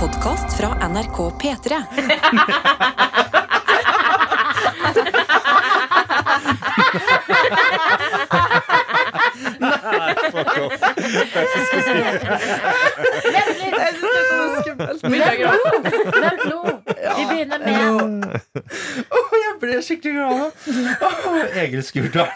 [0.00, 1.74] podkast fra NRK P3.
[10.30, 10.80] Fuck off.
[16.12, 16.62] Vent nå.
[17.16, 17.80] Vi begynner med
[19.10, 20.46] oh, jeg ble skikkelig glad nå.
[21.08, 22.30] Oh, Egil Skurdal.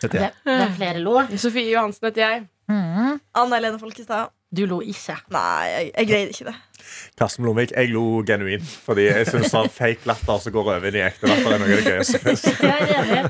[0.00, 1.16] Det, det, er flere lo?
[1.40, 2.44] Sofie Johansen heter jeg.
[2.68, 4.28] Anna Helene Folkestad.
[4.50, 5.14] Du lo ikke.
[5.30, 6.56] Nei, jeg, jeg greide ikke det.
[7.20, 8.64] Karsten Blomvik, jeg lo genuint.
[8.82, 11.78] Fordi jeg syns sånn fake latter som går over i ekte latter, er noe av
[11.78, 12.18] det gøyeste.
[12.66, 13.28] Jeg.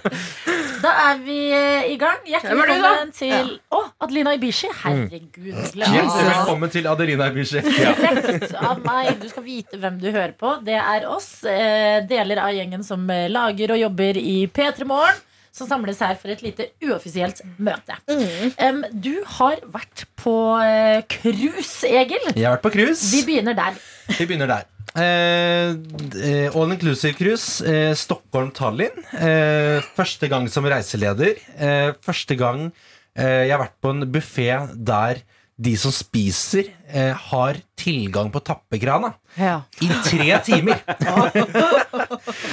[0.81, 2.23] Da er vi eh, i gang.
[2.25, 4.71] Hjertelig er velkommen til Å, Adelina Ibishi.
[4.81, 5.59] Herregud.
[5.77, 7.61] Hjertelig velkommen til Adelina Ibishi.
[8.01, 9.11] Rett av meg.
[9.21, 10.55] Du skal vite hvem du hører på.
[10.65, 11.29] Det er oss.
[11.45, 15.21] eh, Deler av gjengen som eh, lager og jobber i P3 Morgen.
[15.53, 17.97] Som samles her for et lite uoffisielt møte.
[18.63, 22.29] Em, du har vært på eh, cruise, Egil.
[22.37, 23.09] Jeg har vært på cruise.
[23.11, 23.81] Vi begynner der.
[24.15, 24.69] Vi begynner der.
[24.99, 25.75] Eh,
[26.23, 27.61] eh, all inclusive cruise.
[27.67, 29.03] Eh, Stockholm-Tallinn.
[29.19, 31.35] Eh, første gang som reiseleder.
[31.59, 32.69] Eh, første gang
[33.17, 35.23] eh, jeg har vært på en buffé der
[35.61, 39.13] de som spiser, eh, har tilgang på tappekrana.
[39.37, 40.81] I tre timer.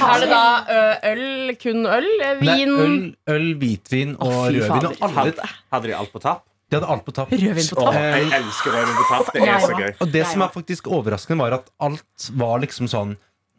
[0.07, 2.07] Er det da ø, øl, kun øl?
[2.41, 2.73] Vin?
[2.73, 2.97] Nei, øl,
[3.33, 4.89] øl, hvitvin og oh, rødvin.
[4.89, 5.33] Og alle
[5.71, 6.43] Hadde, de alt på tapp?
[6.67, 7.31] de hadde alt på tapp.
[7.31, 7.93] Rødvin på tapp.
[7.93, 8.01] tapp?
[8.17, 9.33] jeg elsker rødvin på tapp.
[9.33, 9.91] Det er så gøy.
[10.03, 13.15] Og det som er faktisk overraskende, var at alt var liksom sånn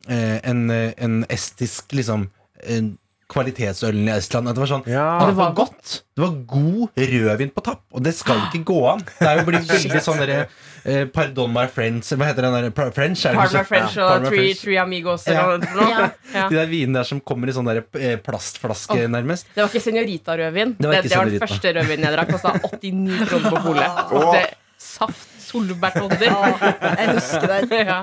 [0.08, 2.28] eh, en, eh, en estisk liksom
[2.68, 2.96] en
[3.28, 4.48] kvalitetsølen i Estland.
[4.48, 5.18] Det var sånn Ja.
[5.28, 6.02] det var godt.
[6.16, 9.02] Det var god rødvin på tapp, og det skal ikke gå an.
[9.18, 10.38] Det er jo blitt veldig sånn derre
[10.84, 12.90] eh, Pardon my friends Hva heter den der?
[12.96, 13.24] French?
[13.28, 13.64] er my Parma?
[13.68, 15.44] French Ja, og Parma Three, three Amigos Ja.
[15.44, 15.90] eller noe.
[15.90, 16.08] Ja.
[16.34, 16.48] Ja.
[16.48, 19.46] De der vinene der som kommer i sånn der eh, plastflaske, nærmest.
[19.54, 20.76] Det var ikke Senorita-rødvin.
[20.78, 22.32] Det var Det, det var den første rødvinen jeg drakk.
[22.32, 24.02] Kosta 89 kroner på polet.
[24.08, 24.46] Smakte
[24.78, 26.28] Saft solbærtodder.
[26.28, 27.72] Jeg husker den.
[27.88, 27.98] Ja.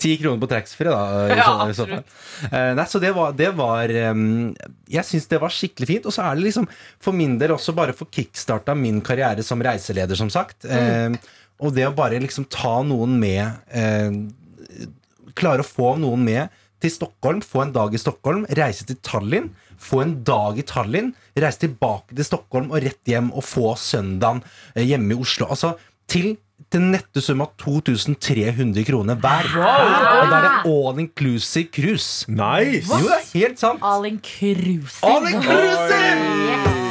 [0.00, 1.24] Ti kroner på taxfree, da.
[1.26, 2.04] I Ja, så, i så fall.
[2.50, 6.06] Eh, nei, så det var, det var Jeg syns det var skikkelig fint.
[6.08, 6.68] Og så er det liksom
[7.02, 10.64] for min del også bare for kickstarta min karriere som reiseleder, som sagt.
[10.64, 11.16] Eh,
[11.60, 14.12] og det å bare liksom ta noen med eh,
[15.36, 19.50] Klare å få noen med til Stockholm, få en dag i Stockholm, reise til Tallinn,
[19.80, 24.40] få en dag i Tallinn, reise tilbake til Stockholm og rett hjem og få søndagen
[24.74, 25.50] eh, hjemme i Oslo.
[25.52, 25.74] Altså
[26.10, 26.36] til
[26.72, 29.46] til nette sum av 2300 kroner hver.
[29.54, 32.26] Og da er det all inclusive cruise.
[32.26, 32.90] Nice!
[32.90, 33.84] Jo, det er helt sant.
[33.86, 35.06] All inclusive.
[35.06, 36.26] All inclusive!
[36.50, 36.82] Yes.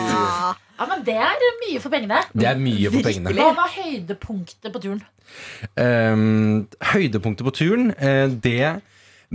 [0.76, 2.24] Ja, men det er mye for pengene.
[2.36, 3.36] Det er mye for pengene.
[3.36, 5.06] Hva var høydepunktet på turen?
[5.80, 8.76] Um, høydepunktet på turen, eh, det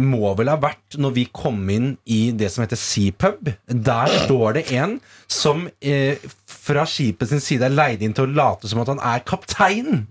[0.00, 3.50] må vel ha vært når vi kom inn i det som heter Seapub.
[3.68, 4.98] Der står det en
[5.30, 6.20] som eh,
[6.60, 10.04] fra skipet sin side er leid inn til å late som at han er kaptein.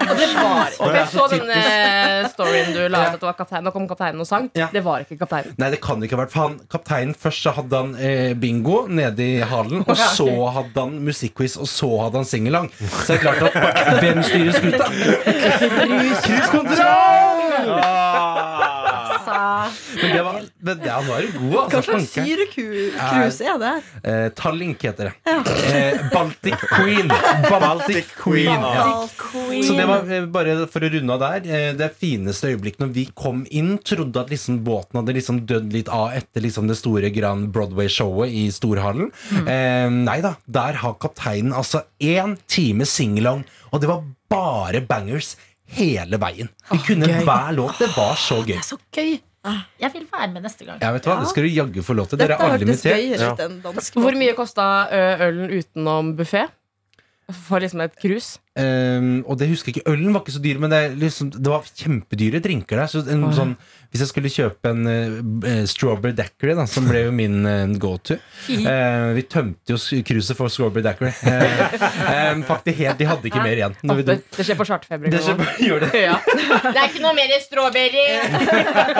[0.00, 3.28] Og det var Og er Jeg så så denne storyen du la ut at det
[3.28, 3.64] var kaptein.
[3.66, 4.48] Nå kom kapteinen og sang.
[4.56, 4.70] Ja.
[4.72, 5.54] Det var ikke kapteinen.
[5.60, 6.34] Nei, det kan det ikke ha vært.
[6.34, 10.86] For han, kapteinen først så hadde han eh, bingo nede i hallen, og så hadde
[10.86, 12.70] han musikkquiz, og så hadde han singelang.
[12.80, 14.90] Så det er klart at hvem styrer skuta?
[16.24, 17.19] Cruisekontroll!
[20.02, 20.38] Men det var,
[20.68, 21.82] men det, han var jo god, Hva altså.
[21.86, 22.28] slags Fanken.
[22.28, 23.72] syreku-cruise er det?
[24.10, 25.34] Eh, Tallink heter det.
[25.70, 27.08] Eh, Baltic Queen.
[27.50, 28.50] Baltic Queen.
[28.50, 29.08] Ja.
[29.18, 29.64] Queen.
[29.66, 32.92] Så det var eh, bare for å runde av der eh, det fineste øyeblikket når
[32.96, 33.74] vi kom inn.
[33.86, 38.32] Trodde at liksom båten hadde liksom dødd litt av etter liksom det store Grand Broadway-showet
[38.32, 39.10] i Storhallen.
[39.44, 45.34] Eh, nei da, der har kapteinen altså én time singalong, og det var bare bangers
[45.76, 46.48] hele veien.
[46.72, 47.78] Vi kunne hver låt.
[47.78, 48.56] Det var så gøy.
[48.56, 49.12] Det er så gøy.
[49.80, 50.80] Jeg vil være med neste gang.
[50.82, 52.18] Ja, vet du hva, Det skal du jaggu få lov til.
[52.20, 53.94] Dere er alle invitert.
[53.96, 54.66] Hvor mye kosta
[55.26, 56.44] ølen utenom buffé?
[57.36, 58.38] For liksom et krus.
[58.60, 61.52] Um, og det husker jeg ikke Ølen var ikke så dyr, men det, liksom, det
[61.52, 62.90] var kjempedyre drinker der.
[62.90, 63.52] Så en, sånn,
[63.92, 67.94] hvis jeg skulle kjøpe en uh, strawberry daiquiri, da, som ble jo min uh, go
[68.02, 71.14] to uh, Vi tømte jo kruset cruiset for strawberry daiquiri.
[71.24, 73.76] Uh, faktisk helt, De hadde ikke mer igjen.
[73.86, 75.14] Når vi Det, det skjer på charterfeber.
[75.14, 75.22] Det
[75.86, 75.90] det.
[76.08, 76.18] Ja.
[76.26, 78.08] Det er ikke noe mer strawberry!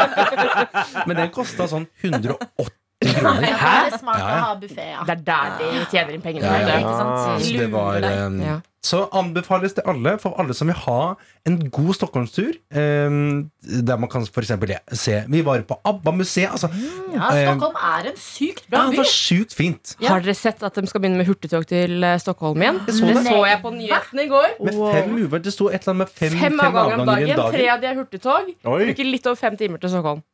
[1.10, 3.52] Men den kosta sånn 180 kroner.
[3.60, 3.74] Hæ?
[3.86, 4.40] Det er smart Ja, å ja.
[4.44, 5.04] ha buffé, ja.
[5.08, 6.44] Det er der de tjener inn pengene.
[6.44, 6.66] Ja, ja.
[6.66, 6.82] vet.
[6.84, 7.46] Ikke sant?
[7.46, 8.58] Så det var um, Ja.
[8.82, 11.14] Så anbefales det alle, for alle som vil ha
[11.44, 16.48] en god Stockholmstur, um, der man kan for eksempel se Vi var på ABBA-museet.
[16.54, 16.70] Altså,
[17.12, 18.96] Ja, Stockholm er en sykt ja, bra det by.
[19.02, 19.92] var sykt fint.
[20.00, 20.14] Ja.
[20.14, 22.80] Har dere sett at de skal begynne med hurtigtog til eh, Stockholm igjen?
[22.88, 23.26] Så det det.
[23.28, 24.48] så jeg på nyhetene i går.
[24.64, 25.44] Med fem uver.
[25.44, 27.28] Det sto et eller annet med fem, Fem avganger om dagen.
[27.36, 27.46] dagen.
[27.46, 28.52] en Tre av de er hurtigtog.
[28.64, 30.24] Bruker litt over fem timer til Stockholm.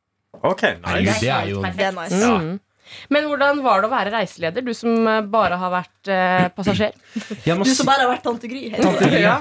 [0.42, 1.20] Ok, nice.
[1.20, 2.20] Det er jo Det er nice.
[2.20, 2.38] Ja.
[2.38, 2.56] Mm.
[3.10, 6.94] Men hvordan var det å være reiseleder, du som eh, bare har vært eh, passasjer?
[7.58, 8.68] Må Du som bare har vært tante Gry.
[8.76, 9.40] Tante Gry, Ja.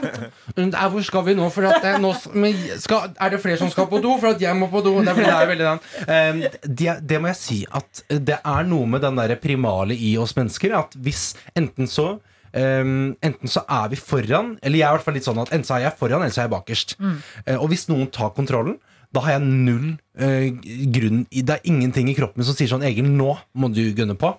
[0.56, 1.50] Er, Hvor skal vi nå?
[1.54, 4.16] For at det er, nå skal, er det flere som skal på do?
[4.22, 4.96] For at jeg må på do.
[5.06, 5.84] Det er, det er veldig den.
[6.06, 10.16] Eh, det, det må jeg si at det er noe med den der primale i
[10.22, 10.74] oss mennesker.
[10.84, 12.16] At hvis enten så
[12.56, 15.50] Um, enten så er vi foran, eller jeg er i hvert fall litt sånn at
[15.52, 16.94] enten så er jeg foran, eller så er jeg bakerst.
[17.04, 18.78] Eh, og hvis noen tar kontrollen,
[19.16, 20.50] da har jeg null eh,
[20.94, 24.34] grunn Det er ingenting i kroppen som sier sånn Egil, nå må du gønne på.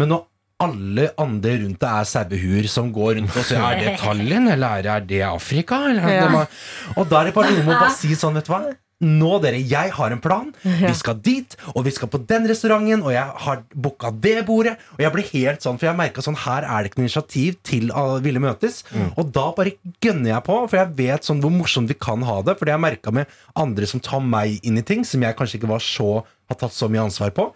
[0.00, 0.26] Men når
[0.60, 4.90] alle andre rundt deg er sauehuer som går rundt og sier Er det Tallinn, eller
[4.92, 5.82] er det Afrika?
[5.88, 6.44] Eller, er Ja.
[6.96, 8.62] Og da er det bare noe med å bare si sånn, vet du hva.
[9.00, 10.50] Nå, dere, jeg har en plan.
[10.62, 14.74] Vi skal dit, og vi skal på den restauranten, og jeg har booka det bordet.
[14.98, 17.56] Og jeg blir helt sånn, for jeg merka sånn her er det ikke noe initiativ
[17.64, 18.82] til å ville møtes.
[19.16, 19.72] Og da bare
[20.04, 22.58] gønner jeg på, for jeg vet sånn hvor morsomt vi kan ha det.
[22.60, 25.36] For det har jeg merka med andre som tar meg inn i ting som jeg
[25.38, 26.10] kanskje ikke var så
[26.50, 27.48] har tatt så mye ansvar på.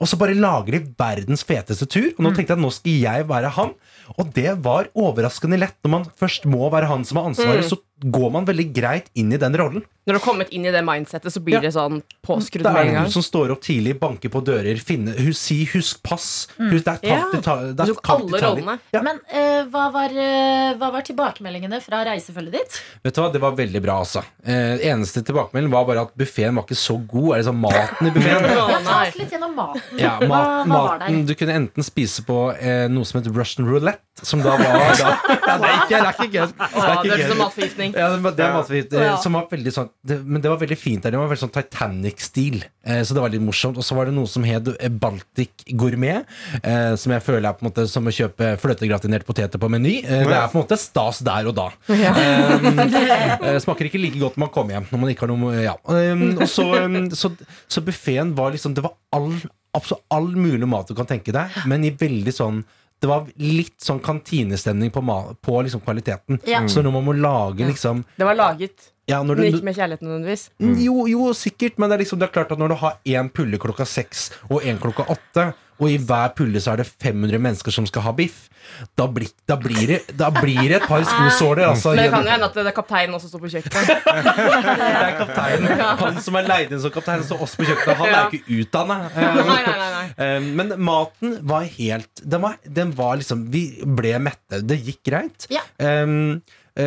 [0.00, 2.12] Og så bare lager de verdens feteste tur.
[2.14, 3.74] Og nå tenkte jeg at nå skal jeg være han.
[4.16, 5.76] Og det var overraskende lett.
[5.84, 9.34] Når man først må være han som har ansvaret, så går man veldig greit inn
[9.34, 9.84] i den rollen.
[10.02, 11.60] Når du har kommet inn i det mindsettet, så blir Ja.
[11.60, 12.86] det sånn påskrudd med en gang.
[12.86, 16.48] det er noen som står opp tidlig, banker på dører, finner, sier 'husk pass'.
[16.58, 17.20] Hus, det er Ja.
[17.20, 18.78] kamp til ta- det er alle rollene.
[18.92, 19.00] Ja.
[19.02, 22.80] Men uh, hva, var, uh, hva var tilbakemeldingene fra reisefølget ditt?
[23.04, 24.24] Vet du hva, Det var veldig bra, altså.
[24.44, 27.34] Uh, eneste tilbakemelding var bare at buffeen var ikke så god.
[27.34, 28.42] Er det sånn maten i buffeen?
[28.42, 29.80] Ja, ta oss litt gjennom maten.
[29.98, 31.26] Ja, mat, hva hva maten der?
[31.26, 32.58] Du kunne enten spise på
[32.90, 36.12] noe som heter Russian roulette, som da var da, ja, Det er ikke, det er
[36.12, 36.46] ikke gøy.
[36.46, 37.44] Det er det ikke høres ut som gøy.
[37.44, 37.94] matforgiftning.
[37.94, 39.16] Ja, det, er eh, Ja.
[39.16, 41.14] som var veldig sånn det, Men det var veldig fint der.
[41.14, 42.64] Det var veldig sånn Titanic-stil.
[42.84, 43.78] Eh, så det var litt morsomt.
[43.78, 46.26] Og så var det noe som het eh, Baltic Gourmet.
[46.58, 50.00] Eh, som jeg føler er på en måte som å kjøpe fløtegratinerte poteter på Meny.
[50.02, 51.68] Eh, det er på en måte stas der og da.
[52.02, 52.12] Ja.
[52.18, 54.90] eh, smaker ikke like godt når man kommer hjem.
[54.90, 55.78] Når man ikke har noe ja.
[55.94, 57.32] Eh, og så, eh, så,
[57.70, 59.34] så buffeen var liksom Det var all,
[59.76, 62.64] absolutt all mulig mat du kan tenke deg, men i veldig sånn
[63.02, 65.00] det var litt sånn kantinestemning på,
[65.42, 66.38] på liksom kvaliteten.
[66.46, 66.60] Ja.
[66.70, 70.08] Så når man må lage liksom Det var laget, ja, når men ikke med kjærligheten
[70.08, 70.44] nødvendigvis.
[70.84, 73.28] jo, jo, sikkert, men det er, liksom, det er klart at når du har én
[73.34, 75.52] pulle klokka seks og én klokka åtte,
[75.82, 78.44] og i hver pulle så er det 500 mennesker som skal ha biff,
[78.94, 81.64] da, blir, da, blir, det, da blir det et par skosåler.
[81.72, 83.90] Altså, Men det kan jo hende at det er kapteinen også står på kjøkkenet.
[84.84, 85.82] det er kapteinen.
[86.04, 87.98] Han som er leid inn som kaptein, står også på kjøkkenet.
[87.98, 89.00] Han er jo ikke utdanna.
[90.22, 93.62] Eh, Men maten var helt den var, den var liksom Vi
[93.96, 94.58] ble mette.
[94.66, 95.46] Det gikk greit.
[95.52, 95.62] Ja.
[95.78, 96.42] Um,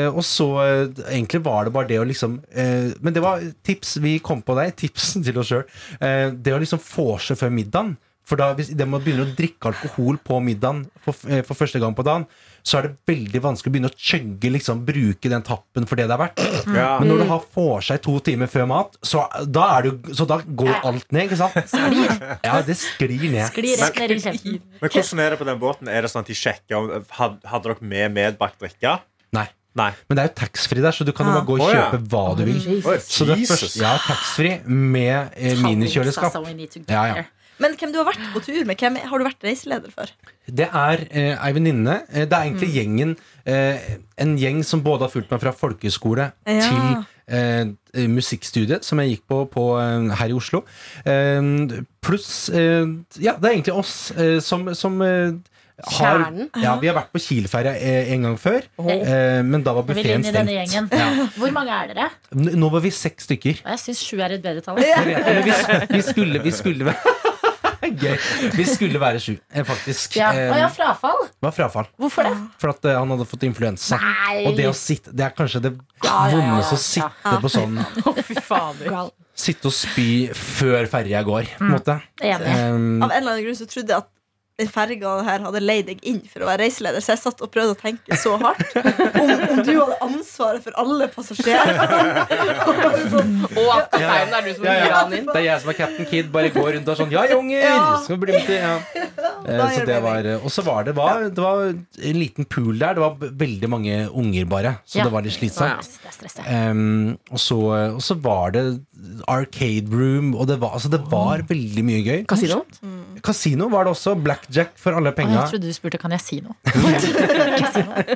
[0.10, 3.98] og så eh, Egentlig var det bare det å liksom eh, Men det var tips
[4.02, 4.74] vi kom på deg.
[4.82, 5.66] Tipsen til oss sjøl.
[6.00, 7.96] det å liksom vorse før middagen.
[8.26, 11.94] For da, hvis man begynner å drikke alkohol på middagen for, eh, for første gang
[11.94, 12.26] på dagen,
[12.66, 16.08] så er det veldig vanskelig å begynne å chugge, liksom, bruke den tappen for det
[16.10, 16.42] det er verdt.
[16.74, 16.88] Ja.
[16.98, 20.26] Men når du har får seg to timer før mat, så da, er du, så
[20.26, 21.76] da går alt ned, ikke sant?
[22.42, 23.46] Ja, det sklir ned.
[23.52, 24.62] Sklir rett ned i kjeften.
[24.82, 25.92] Men hvordan er det på den båten?
[25.94, 28.98] Er det sånn at de sjekker om Hadde dere med medbakt drikke?
[29.76, 29.90] Nei.
[30.10, 31.40] Men det er jo taxfree der, så du kan jo Ja.
[31.42, 32.60] bare gå og kjøpe hva du vil.
[32.86, 36.32] Oi, Så det er først, ja, taxfree med eh, minikjøleskap.
[36.34, 37.24] To get Ja, ja.
[37.58, 38.76] Men hvem du har vært på tur med?
[38.78, 40.10] Hvem har du vært reiseleder for?
[40.52, 42.02] Det er eh, ei venninne.
[42.12, 43.14] Eh, det er egentlig gjengen
[43.48, 43.80] eh,
[44.18, 46.60] En gjeng som både har fulgt meg fra folkehøyskole Ja.
[46.68, 50.64] til eh, eh, musikkstudiet, som jeg gikk på, på eh, her i Oslo.
[51.06, 52.86] Eh, Pluss eh,
[53.24, 55.32] Ja, det er egentlig oss eh, som, som eh,
[55.84, 56.22] har
[56.64, 60.24] Ja, vi har vært på Kielferja eh, en gang før, eh, men da var buffeen
[60.24, 60.94] stengt.
[60.96, 61.10] Ja.
[61.40, 62.10] Hvor mange er dere?
[62.36, 63.60] N- Nå var vi seks stykker.
[63.66, 64.80] Og Jeg syns sju er et bedre tall.
[64.86, 65.02] Ja.
[65.04, 66.96] vi, vi skulle Vi skulle
[67.86, 68.16] Gøy.
[68.56, 70.16] Vi skulle være sju, eh, faktisk.
[70.18, 70.32] Ja.
[70.34, 71.28] Og ja, frafall.
[71.44, 71.86] Var frafall.
[72.02, 72.32] Hvorfor det?
[72.58, 74.00] For at eh, han hadde fått influensa.
[74.02, 74.40] Nei.
[74.50, 77.12] Og det å sitte Det er kanskje det Ja, ja, ja, vondeste å ja.
[77.12, 77.78] sitte på sånn.
[79.36, 81.98] Sitte og spy før ferja går, på en måte.
[82.24, 84.10] Um, Av en eller annen grunn så trodde jeg at
[84.56, 87.50] den ferga her hadde leid deg inn for å være reiseleder, så jeg satt og
[87.52, 91.82] prøvde å tenke så hardt om, om du hadde ansvaret for alle passasjerer.
[93.12, 94.94] sånn, Og at kapteinen er du som Ja, ja.
[95.02, 95.28] han inn.
[95.28, 97.66] det er jeg som er Captain Kid, bare går rundt og sånn Ja, unger!
[97.66, 97.82] Ja.
[98.06, 98.78] Skal bli med til ja.
[99.46, 102.96] Eh, Så det var Og så var det, var, det var en liten pool der.
[102.98, 104.72] Det var veldig mange unger, bare.
[104.88, 105.10] Så Ja.
[105.10, 106.00] det var litt slitsomt.
[106.16, 106.46] Det.
[106.48, 107.60] Um, og, så,
[107.98, 108.64] og så var det
[109.28, 112.24] arcade room, og det var, altså det var veldig mye gøy.
[112.32, 112.64] Kasino?
[113.26, 114.14] Kasino var det også.
[114.26, 115.42] Blackjack for alle penga.
[115.42, 116.56] jeg trodde du spurte kan jeg si noe.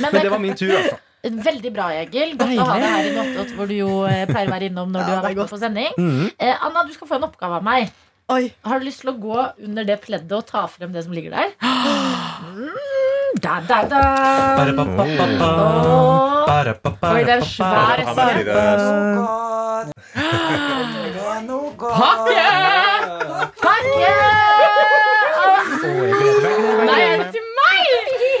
[0.00, 0.96] Men Men det var min tur, altså.
[1.26, 2.36] Veldig bra, Egil.
[2.38, 4.92] Godt å ha deg her i Nottot, hvor du jo eh, pleier å være innom
[4.94, 5.88] når Ja, du har vært på sending.
[5.98, 6.28] Mhm.
[6.38, 7.90] Eh, Anna, du skal få en oppgave av meg.
[8.30, 11.12] Oi, Har du lyst til å gå under det pleddet og ta frem det som
[11.16, 11.48] ligger der?
[12.56, 14.00] Mm, da, da, da.
[17.12, 18.26] Oi, det er en svær eske.
[18.46, 20.26] eh,
[21.96, 22.65] Pakke!
[26.86, 27.82] Nei, er det til meg?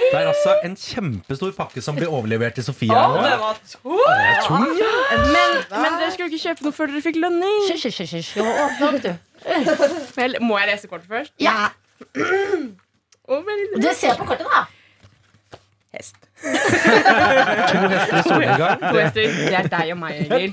[0.06, 2.96] Det er altså en kjempestor pakke som blir overlevert til Sofia.
[2.96, 3.58] Å, det var.
[3.62, 3.74] Det
[4.26, 4.92] er tung, ja.
[5.34, 7.58] Men, men dere skulle ikke kjøpe noe før dere fikk lønning.
[7.70, 8.30] Hysj, hysj, hysj.
[8.44, 9.12] Åpne opp, du.
[10.16, 11.34] Vel, Må jeg lese kortet først?
[11.42, 11.70] Ja.
[13.26, 13.42] Oh,
[13.76, 14.64] Du ser på kortet, da.
[15.96, 16.16] Hest.
[16.36, 18.82] To hester i solnedgang.
[18.82, 19.22] To hester.
[19.36, 20.52] Det er deg og meg, Egil.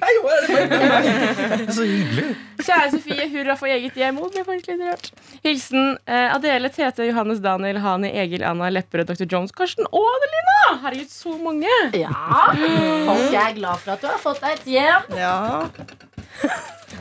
[1.75, 2.27] Så hyggelig.
[2.63, 4.21] Kjære Sofie, hurra for eget hjem.
[4.23, 5.11] Å, ble faktisk litt rørt.
[5.43, 9.27] Hilsen eh, Adele, Tete, Johannes, Daniel, Hani, Egil, Anna, Lepperød, Dr.
[9.27, 10.57] Jones, Karsten og Adelina.
[10.85, 11.75] Herregud, så mange.
[11.99, 12.13] Ja.
[12.55, 15.13] Folk er glad for at du har fått deg et hjem.
[15.19, 15.37] Ja.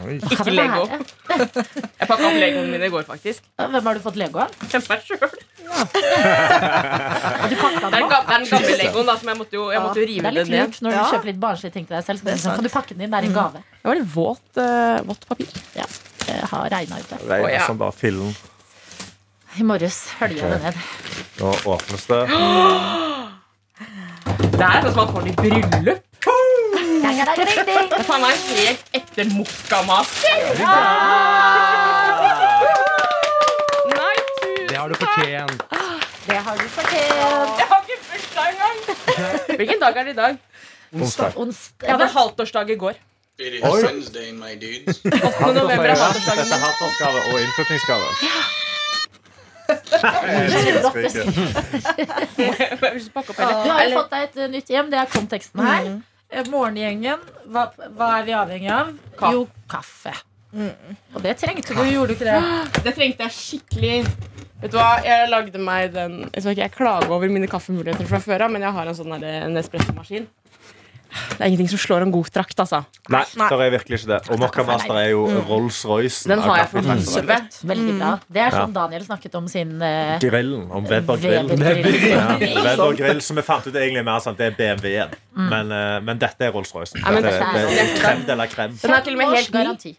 [0.02, 0.86] Ikke Lego.
[0.88, 3.44] Jeg pakka opp legoene mine i går, faktisk.
[3.60, 4.50] Hvem har du fått Lego av?
[4.62, 4.88] Meg selv.
[5.72, 8.26] Har du pakka Det er den den opp?
[8.26, 10.26] det er den gamle legoen, da, som jeg måtte jo, jeg måtte jo Det rive
[10.26, 10.66] er litt den ned.
[10.66, 11.04] lurt når du Ja.
[11.12, 12.18] kjøper litt barnslige ting til deg selv.
[12.18, 13.10] Så Det er sånn, kan du pakke den inn?
[13.10, 13.58] Det er en gave.
[13.82, 15.48] Det var litt våt, eh, vått papir.
[15.76, 15.86] Ja,
[16.26, 17.18] jeg har regna ut det.
[17.28, 17.66] Regner Å, ja.
[17.66, 18.34] som bare fillen.
[19.58, 20.74] I morges hølja det ned.
[21.38, 22.22] Nå åpnes det.
[24.52, 26.02] Det er sånn som man får det i bryllup.
[27.02, 27.88] Ding.
[27.90, 30.38] Det er faen meg helt ekte mokkamaster.
[33.92, 35.64] Nei, tusen Det har du fortjent.
[36.26, 37.58] Det har du fortjent.
[37.58, 38.76] Jeg har ikke bursdag engang.
[39.56, 40.38] Hvilken dag er det i dag?
[40.92, 41.36] Onsdag.
[41.36, 42.94] Onsdag Jeg hadde halvtårsdag i går.
[43.38, 44.32] It is Oi.
[44.38, 45.00] My dudes.
[45.02, 45.52] 8.
[45.56, 46.52] november er Dette er min.
[47.32, 48.06] og innflyttingsgave.
[53.64, 54.90] Du har jo fått deg et nytt hjem.
[54.92, 55.90] Det er konteksten her.
[56.32, 57.20] Eh, Morgengjengen,
[57.52, 58.92] hva, hva er vi avhengig av?
[59.20, 59.32] Kaffe.
[59.36, 60.14] Jo, kaffe.
[60.52, 62.38] Og det trengte du, gjorde du ikke det?
[62.86, 63.98] Det trengte jeg skikkelig.
[64.62, 68.20] Vet du hva, Jeg lagde meg den Jeg skal ikke klage over mine kaffemuligheter fra
[68.22, 70.28] før av, men jeg har en sånn espressomaskin.
[71.12, 72.82] Det er ingenting som slår en god trakt, altså.
[73.12, 73.48] Nei, Nei.
[73.52, 74.18] det er virkelig ikke det.
[74.32, 76.28] Og Mokka Master er jo Rolls-Royce.
[76.30, 77.58] Den har jeg for livet.
[77.72, 78.12] Veldig bra.
[78.32, 80.66] Det er sånn Daniel snakket om sin uh, Grillen.
[80.72, 81.52] Om Weber grill.
[81.52, 82.08] Weber-grill.
[82.12, 85.16] Ja, Weber grill, som vi fant ut egentlig er mer sant, det er BMW-en.
[85.52, 86.98] Men, uh, men dette er Rolls-Royce.
[87.02, 88.76] Ja, er- er krem de la krem.
[88.80, 89.96] Den har til og med helt garanti.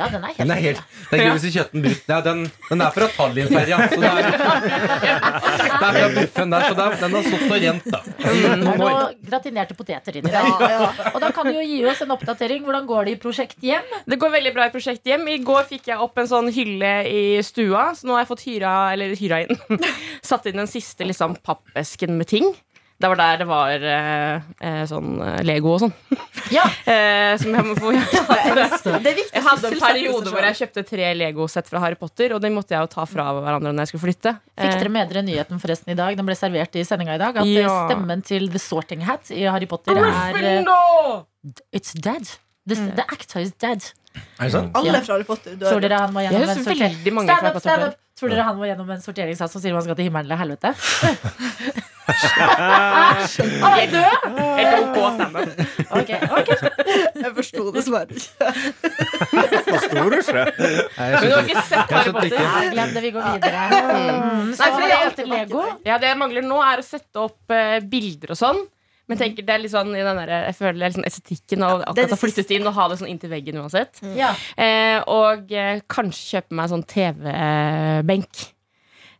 [0.00, 0.80] Ja, den er helt, Den er helt
[1.10, 1.96] Det er gøy hvis kjøtten den.
[2.08, 2.38] Nei, den,
[2.70, 3.80] den er fra Tallinn-ferja.
[3.90, 7.56] Så det er, det er fra buffen der, så det er, den har stått og
[7.64, 8.00] rent, da.
[8.22, 11.04] Det er Noen gratinerte poteter inni der.
[11.12, 12.64] Og da kan du jo gi oss en oppdatering.
[12.64, 13.92] Hvordan går det i Prosjekt Hjem?
[14.08, 15.28] Det går veldig bra i Prosjekt Hjem.
[15.28, 18.46] I går fikk jeg opp en sånn hylle i stua, så nå har jeg fått
[18.48, 19.84] hyra, eller hyra inn
[20.30, 22.52] Satt inn den siste liksom, pappesken med ting.
[23.00, 25.92] Det var der det var eh, eh, sånn eh, Lego og sånn.
[26.56, 30.82] Ja, Eh, som jeg må få Det er Jeg hadde en periode hvor jeg kjøpte
[30.88, 33.92] tre Lego-sett fra Harry Potter, og de måtte jeg jo ta fra hverandre når jeg
[33.94, 34.32] skulle flytte.
[34.58, 36.16] Fikk Eh, dere med dere nyheten forresten i dag?
[36.18, 37.38] Den ble servert i sendinga i dag.
[37.40, 37.86] At Ja.
[37.88, 41.24] stemmen til The Sorting Hat i Harry Potter er
[41.72, 42.28] It's dead.
[42.68, 43.80] The, the actor is dead.
[44.38, 44.74] Er det sant?
[44.76, 45.86] Alle fra Harry Potter Tror dør.
[45.86, 46.80] dere han Jeg gjennom en sortering?
[46.84, 47.96] veldig mange Stand fra up, Potter stand up.
[48.20, 50.74] Tror dere han må gjennom en sorteringssats som sier man skal til himmelen eller helvete?
[53.64, 54.40] Han er død!
[54.60, 55.62] Helt ok standup.
[55.90, 56.50] Ok, ok.
[57.20, 58.50] Jeg forsto dessverre ikke.
[59.68, 60.44] Forsto du ikke?
[60.60, 62.50] Nei, jeg Men du har ikke sett Harry Potter?
[62.74, 63.68] Glem det, vi går videre.
[64.00, 64.52] Mm.
[64.56, 65.62] Så Nei, det Lego.
[65.86, 68.60] Ja, Det jeg mangler nå, er å sette opp uh, bilder og sånn.
[69.10, 71.08] Men tenker det er litt sånn i den der, jeg føler det er litt sånn
[71.08, 73.98] estetikken av akkurat å flytte inn og ha det sånn inntil veggen uansett.
[74.14, 74.30] Ja.
[74.54, 78.44] Eh, og eh, kanskje kjøpe meg en sånn TV-benk.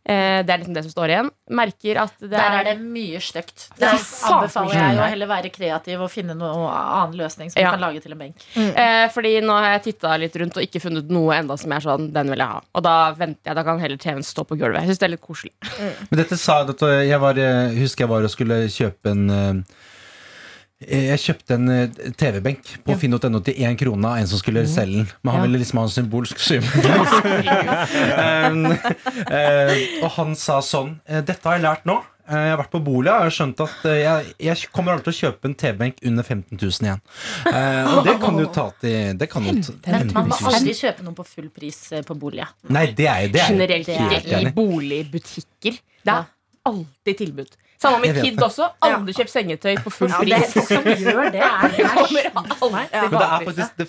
[0.01, 1.27] Eh, det er liksom det som står igjen.
[1.53, 3.67] Merker at det Der er det mye stygt.
[3.77, 7.69] Der anbefaler jeg å heller være kreativ og finne noe annen løsning som Ja.
[7.69, 8.35] du kan lage til en benk.
[8.57, 11.79] Eh, fordi nå har jeg titta litt rundt og ikke funnet noe enda som er
[11.85, 12.61] sånn, den vil jeg ha.
[12.73, 14.81] Og da venter jeg, da kan heller TV-en stå på gulvet.
[14.81, 15.53] Jeg synes det er litt koselig.
[16.09, 19.63] Men dette sa dette, jeg var, eh, husker jeg var og skulle kjøpe en eh,
[20.81, 25.03] jeg kjøpte en eh, TV-benk på finn.no til én krone av en som skulle selge
[25.03, 25.09] den.
[25.21, 25.47] Men han Ja.
[25.47, 26.63] ville liksom ha en symbolsk sum.
[27.81, 28.65] Um,
[29.37, 31.99] eh, og han sa sånn eh, Dette har jeg lært nå.
[32.27, 35.13] Eh, Jeg har vært på bolig og skjønt at eh, jeg, jeg kommer aldri til
[35.13, 37.01] å kjøpe en TV-benk under 15 000 igjen.
[37.45, 40.75] Uh, og det kan du ta til det kan du ta, Men man må aldri
[40.77, 42.45] kjøpe noe på full pris eh, på bolig.
[42.69, 43.41] Nei, det er jo det.
[43.45, 45.81] Er, Generelt det er ikke i boligbutikker.
[46.05, 46.29] Det er
[46.71, 47.57] alltid tilbud.
[47.81, 48.45] Samme med Kid det.
[48.45, 48.67] også.
[48.85, 50.53] Aldri kjøpt sengetøy på full Ja, det er pris.
[50.53, 51.87] Folk som gjør det, det
[53.79, 53.87] Det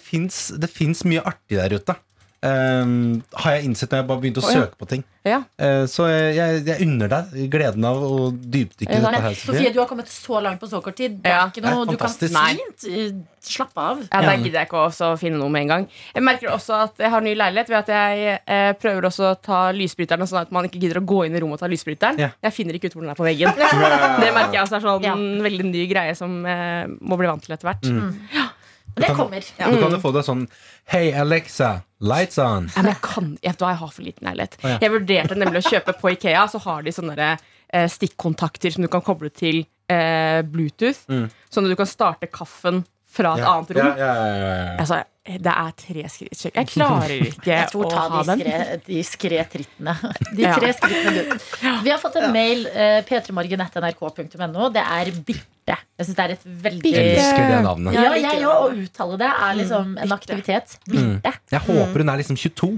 [0.64, 1.98] det fins mye artig der ute.
[2.42, 4.62] Um, har jeg innsett når jeg bare begynte å ja.
[4.64, 5.02] søke på ting.
[5.22, 5.36] Ja.
[5.62, 9.36] Uh, så jeg, jeg, unner deg gleden av å dypdykke i dette her.
[9.38, 11.20] Sofie, du har kommet så langt på så kort tid.
[11.22, 13.12] Det Ja, er ikke noe du kan fint eh,
[13.46, 14.00] slappe av.
[14.08, 15.86] Ja, Der gidder jeg ikke også å finne noe med en gang.
[16.16, 19.36] Jeg merker også at jeg har ny leilighet ved at jeg eh, prøver også å
[19.38, 22.18] ta lysbryterne, sånn at man ikke gidder å gå inn i rommet og ta lysbryteren.
[22.24, 22.32] Ja.
[22.42, 23.54] Jeg finner ikke ut hvor den er på veggen.
[24.22, 25.14] Det merker jeg også er sånn Ja.
[25.46, 27.86] veldig ny greie som eh, må bli vant til etter hvert.
[28.34, 28.50] Ja,
[28.98, 29.40] det kommer.
[29.40, 30.44] Du kan jo få det sånn
[30.90, 32.68] Hei, Alexa, Lights on.
[32.74, 34.56] Ja, jeg kan, jeg, jeg har for liten leilighet.
[34.64, 34.78] Ja.
[34.82, 38.82] Jeg vurderte nemlig å kjøpe på Ikea, så har de sånne der, eh, stikkontakter som
[38.82, 41.04] du kan koble til eh, Bluetooth.
[41.12, 41.28] Mm.
[41.52, 42.82] Sånn at du kan starte kaffen
[43.12, 43.86] fra et Ja, annet rom.
[43.86, 44.76] ja, ja, ja, ja, ja.
[44.82, 46.40] Altså, det er tre skritt.
[46.56, 48.40] Jeg klarer ikke Jeg tror å ta ha de, den.
[48.42, 49.94] skre, de skretrittene.
[50.36, 50.54] De Ja.
[50.58, 51.36] tre skrittene, du.
[51.84, 54.68] Vi har fått en mail, uh, p3morgen.nrk.no.
[54.74, 55.76] Det er Birte.
[55.98, 57.94] Jeg syns det er et veldig Jeg elsker det navnet.
[57.94, 58.72] Ja, Jeg òg.
[58.72, 60.76] Å uttale det er liksom en aktivitet.
[60.90, 61.32] Birte.
[61.54, 62.72] Jeg håper hun er liksom 22.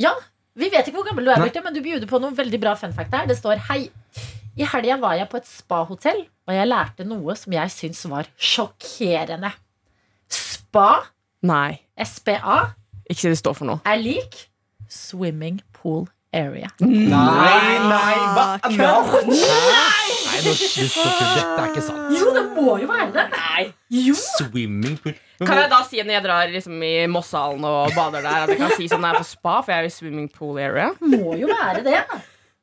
[0.00, 0.14] Ja,
[0.56, 2.72] vi vet ikke hvor gammel du er, Birte, men du bjuder på noen veldig bra
[2.80, 3.26] fun fact her.
[3.28, 3.82] Det står hei.
[4.58, 8.28] I helga var jeg på et spahotell, og jeg lærte noe som jeg syns var
[8.36, 9.52] sjokkerende.
[10.30, 10.88] Spa,
[11.46, 12.58] Nei, SPA,
[13.08, 13.80] ikke si det står for noe.
[13.88, 14.36] er lik
[14.92, 16.04] swimming pool
[16.36, 16.68] area.
[16.82, 18.44] Nei, nei, hva?
[18.66, 19.30] Kødd!
[19.30, 21.30] Nei, nå slutt å tulle.
[21.38, 22.12] Dette er ikke sant.
[22.18, 23.24] Jo, det må jo være det!
[23.32, 23.64] Nei.
[23.96, 24.14] Jo.
[24.18, 25.16] Swimming pool.
[25.40, 28.60] Kan jeg da si når jeg drar liksom, i Mosshallen og bader der, at jeg
[28.60, 30.90] kan si sånn jeg er på spa, for jeg er i swimming pool area?
[31.00, 32.02] Må jo være det.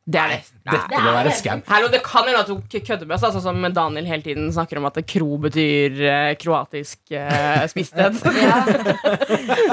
[0.07, 0.37] Det er det.
[0.71, 1.59] Dette det må være skam.
[1.59, 1.61] scam.
[1.67, 4.79] Hallo, Det kan hende at hun kødder med oss, altså, som Daniel hele tiden snakker
[4.79, 8.15] om at kro betyr eh, kroatisk eh, spisested.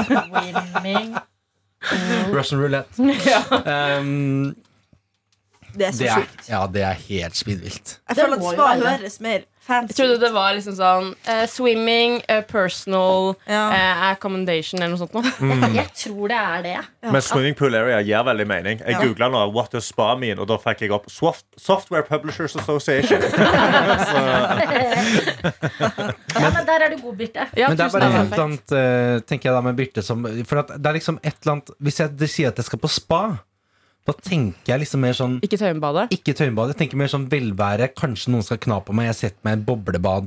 [0.09, 1.15] Swimming.
[2.35, 2.99] Russian roulette.
[3.65, 4.55] Um,
[5.75, 6.49] Det er så det er, sjukt.
[6.49, 7.95] ja, det er helt spinnvilt.
[8.09, 8.99] Jeg Det føler må at jo spa være det.
[9.01, 13.63] høres mer fancy Jeg trodde det var liksom sånn uh, swimming, uh, personal, Ja.
[13.73, 15.25] uh, accommodation eller noe sånt noe.
[15.75, 16.77] Jeg tror det er det.
[17.15, 18.79] Men swimming pool area gir veldig mening.
[18.85, 19.01] Jeg Ja.
[19.03, 23.21] googla nå What does spa mean, og da fikk jeg opp Soft Software Publishers Association.
[26.35, 27.47] Ja, men der er du god, Birte.
[27.57, 30.63] Ja, Men det er bare et eller annet tenker jeg da med Birte som For
[30.65, 33.21] at det er liksom et eller annet Hvis jeg sier at jeg skal på spa,
[34.05, 36.11] da tenker jeg liksom mer sånn Ikke Tøyenbadet.
[36.13, 36.73] ikke tøyenbad.
[36.75, 37.89] Jeg tenker mer sånn velvære.
[37.97, 39.07] Kanskje noen skal kna på meg.
[39.13, 40.27] Jeg setter meg i en boblebad.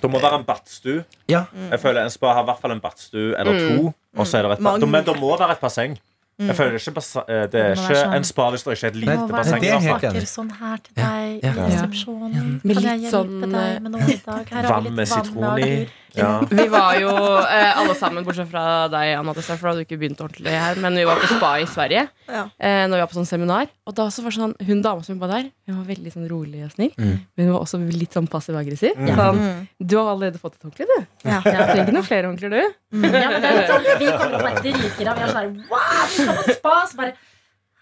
[0.00, 1.04] det må være en badstue.
[1.28, 3.94] Ja, Jeg føler En spa har i hvert fall en badstue eller to.
[4.16, 4.86] Og så er det et bad.
[4.88, 5.98] Men det må være et basseng.
[6.40, 6.96] Jeg føler ikke
[7.28, 8.14] eh, Det er ikke sånn.
[8.16, 9.60] en spa hvis det ikke er et lite basseng.
[9.60, 10.22] det er sånn helt enig.
[10.30, 12.32] sånn her til Ja, deg ja, i resepsjonen.
[12.32, 14.48] Kan jeg litt hjelpe sånn, deg med noe i dag?
[14.48, 15.88] Her har Vann med sitron i.
[16.16, 16.40] Ja.
[16.50, 19.86] Vi var jo eh, alle sammen, bortsett fra deg, Anna Tessa, for da hadde du
[19.88, 20.74] ikke begynt ordentlig her.
[20.82, 22.44] Men vi var på spa i Sverige Ja.
[22.58, 23.68] eh, Når vi var på sånn seminar.
[23.86, 26.64] Og da så var sånn, hun dama som var der, hun var veldig sånn rolig
[26.66, 26.92] og snill.
[26.98, 27.16] Mm.
[27.36, 28.94] Men hun var også litt sånn passiv-aggressiv.
[28.96, 29.14] Mm.
[29.16, 29.66] Sånn, Mm.
[29.86, 31.06] du har allerede fått et håndkle, du.
[31.28, 31.40] Ja.
[31.40, 32.60] Du trenger ikke noen flere håndklær, du.
[32.60, 35.14] Ja, men det er litt sånn, vi kommer opp og er dritgira.
[35.16, 36.76] Vi er sånn wow, vi skal på spa!
[36.90, 37.14] Så bare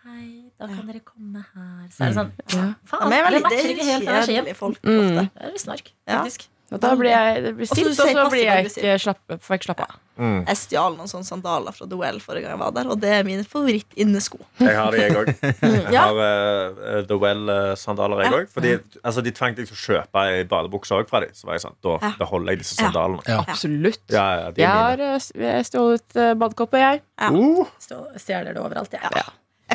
[0.08, 1.88] Hei, da kan dere komme her.
[1.92, 2.62] Så er det sånn Ja.
[2.88, 4.54] Faen, ja, det matcher ikke helt energien.
[4.56, 5.00] folk Mm.
[5.02, 5.24] ofte.
[5.34, 6.22] Det er litt snark, Ja.
[6.68, 9.54] Og da blir jeg det blir så sint, og så blir jeg ikke slapp, får
[9.54, 9.94] jeg ikke slappe av.
[10.18, 10.40] Mm.
[10.50, 13.24] Jeg stjal noen sånne sandaler fra Duell forrige gang jeg var der, og det er
[13.24, 14.40] mine favoritt-innesko.
[14.60, 15.30] Jeg har det, jeg òg.
[15.62, 16.02] Jeg Ja.
[16.10, 18.38] har uh, The Well-sandaler, jeg Ja.
[18.42, 18.50] òg.
[18.52, 21.32] Fordi altså, de tvang deg til å kjøpe ei badebukse òg fra dem.
[21.32, 22.26] Så var jeg sånn, da Ja.
[22.34, 23.22] holder jeg disse sandalene.
[23.30, 23.40] Ja.
[23.46, 24.04] Absolutt.
[24.12, 27.02] Ja, ja, de Jeg er har eh, jeg stjålet badekåpe, jeg.
[27.18, 27.30] Ja.
[27.32, 27.64] Uh,
[28.18, 29.00] Stjeler det overalt, jeg.
[29.16, 29.24] Ja.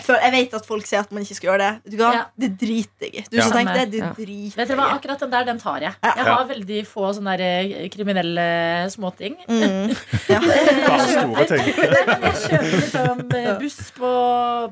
[0.04, 1.92] Føler, jeg vet at folk sier at man ikke skal gjøre det.
[1.94, 2.24] Du kan, Ja.
[2.40, 3.24] Det driter jeg i.
[3.32, 3.44] Du Ja.
[3.48, 4.10] som tenker det, det Ja.
[4.18, 5.94] driter Vet dere hva, akkurat den der, den tar jeg.
[6.04, 6.14] Ja.
[6.18, 8.48] Jeg har veldig få sånne der, eh, kriminelle
[8.92, 9.38] småting.
[9.48, 9.96] Mm.
[10.30, 10.40] Ja.
[11.14, 11.66] store ting.
[11.74, 14.14] Jeg kjøper liksom eh, buss på,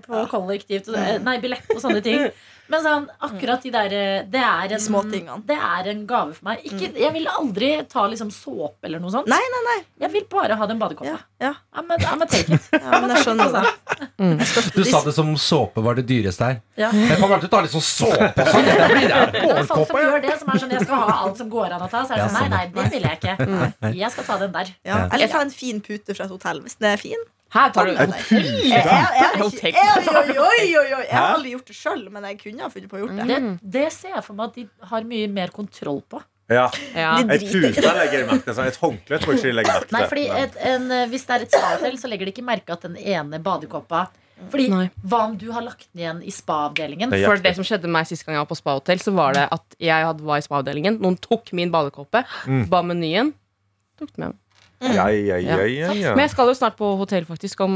[0.06, 2.28] på kollektivt eh, Nei, billett og sånne ting.
[2.72, 5.42] Men sånn, akkurat de der eh, Det er en, småtingene.
[5.48, 6.62] det er en gave for meg.
[6.70, 9.28] Ikke, jeg vil aldri ta liksom såpe eller noe sånt.
[9.32, 9.78] Nei, nei, nei.
[10.06, 11.10] Jeg vil bare ha den badekåpa.
[11.12, 11.52] Ja, ja.
[11.76, 12.70] I'm a, I'm a take it.
[12.78, 14.08] ja men jeg skjønner det.
[14.22, 14.38] Mm.
[14.78, 16.62] Du sa det som om såpe var det dyreste her.
[16.80, 16.94] Ja.
[16.96, 18.72] Jeg kan alltid ta litt sånn såpe og sånn.
[18.72, 21.76] Det blir folk som gjør det, som er sånn Jeg skal ha alt som går
[21.76, 22.06] an å ta.
[22.08, 22.56] Så er det sånn, nei, sånn.
[22.56, 23.94] nei, det vil jeg ikke.
[24.06, 24.74] Jeg skal ta den der.
[24.88, 25.04] Ja.
[25.12, 27.30] Eller ta en fin pute fra et hotell hvis den er fin.
[27.52, 27.94] Her tar du.
[27.94, 29.12] Jeg, har.
[29.42, 31.04] Oi, oi, oi.
[31.04, 33.28] Jeg har aldri gjort det sjøl, men jeg kunne ha funnet på å gjort det.
[33.28, 33.40] Det,
[33.76, 36.22] det ser jeg for meg at de har mye mer kontroll på.
[36.52, 36.66] Ja.
[36.96, 37.12] Ja.
[37.32, 38.64] Et pute legger merke til.
[38.68, 39.96] Et håndkle tror jeg ikke de legger merke til.
[39.98, 42.76] Nei, fordi et, en, eh, Hvis det er et spahotell, så legger de ikke merke
[42.76, 44.02] at den ene badekåpa
[44.52, 44.90] Fordi Nei.
[45.06, 47.14] Hva om du har lagt den igjen i spa-avdelingen?
[47.14, 49.38] Det For det som skjedde med meg sist gang jeg var på spahotell, så var
[49.38, 51.00] det at jeg var i spa-avdelingen.
[51.04, 52.66] Noen tok min badekåpe, Mm.
[52.72, 53.32] ba menyen.
[54.02, 54.34] Tok den med.
[54.34, 54.38] Ja,
[54.82, 55.58] ja, ja, ja,
[55.94, 56.14] ja.
[56.16, 57.74] Men jeg skal jo snart på hotell faktisk om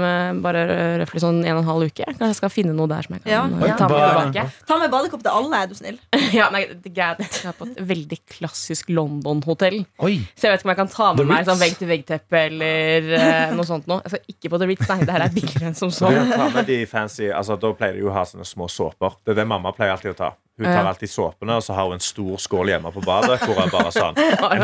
[0.00, 0.62] uh, bare
[1.02, 2.06] røftlig sånn en og en halv uke.
[2.08, 3.42] Kanskje jeg skal finne noe der som jeg kan Ja.
[3.44, 4.44] eh, ta med tilbake.
[4.70, 5.98] Ta med badekopp til alle, er du snill.
[6.36, 7.20] Ja, nei, det er greit.
[7.26, 9.82] Jeg skal på et veldig klassisk London-hotell.
[10.00, 13.54] Så jeg vet ikke om jeg kan ta med The meg sånn vegg-til-vegg-teppe eller uh,
[13.56, 14.00] noe sånt noe.
[14.06, 14.98] Jeg skal ikke på The Ritz, nei.
[15.06, 16.10] Det her er billigere enn som så.
[16.32, 19.20] Ta med de fancy altså, Da pleier de jo å ha sånne små såper.
[19.24, 20.32] Det er det mamma pleier alltid å ta.
[20.56, 23.42] Hun tar alltid såpene, og så har hun en stor skål hjemme på badet.
[23.44, 24.16] Hvor er bare sånn
[24.56, 24.62] en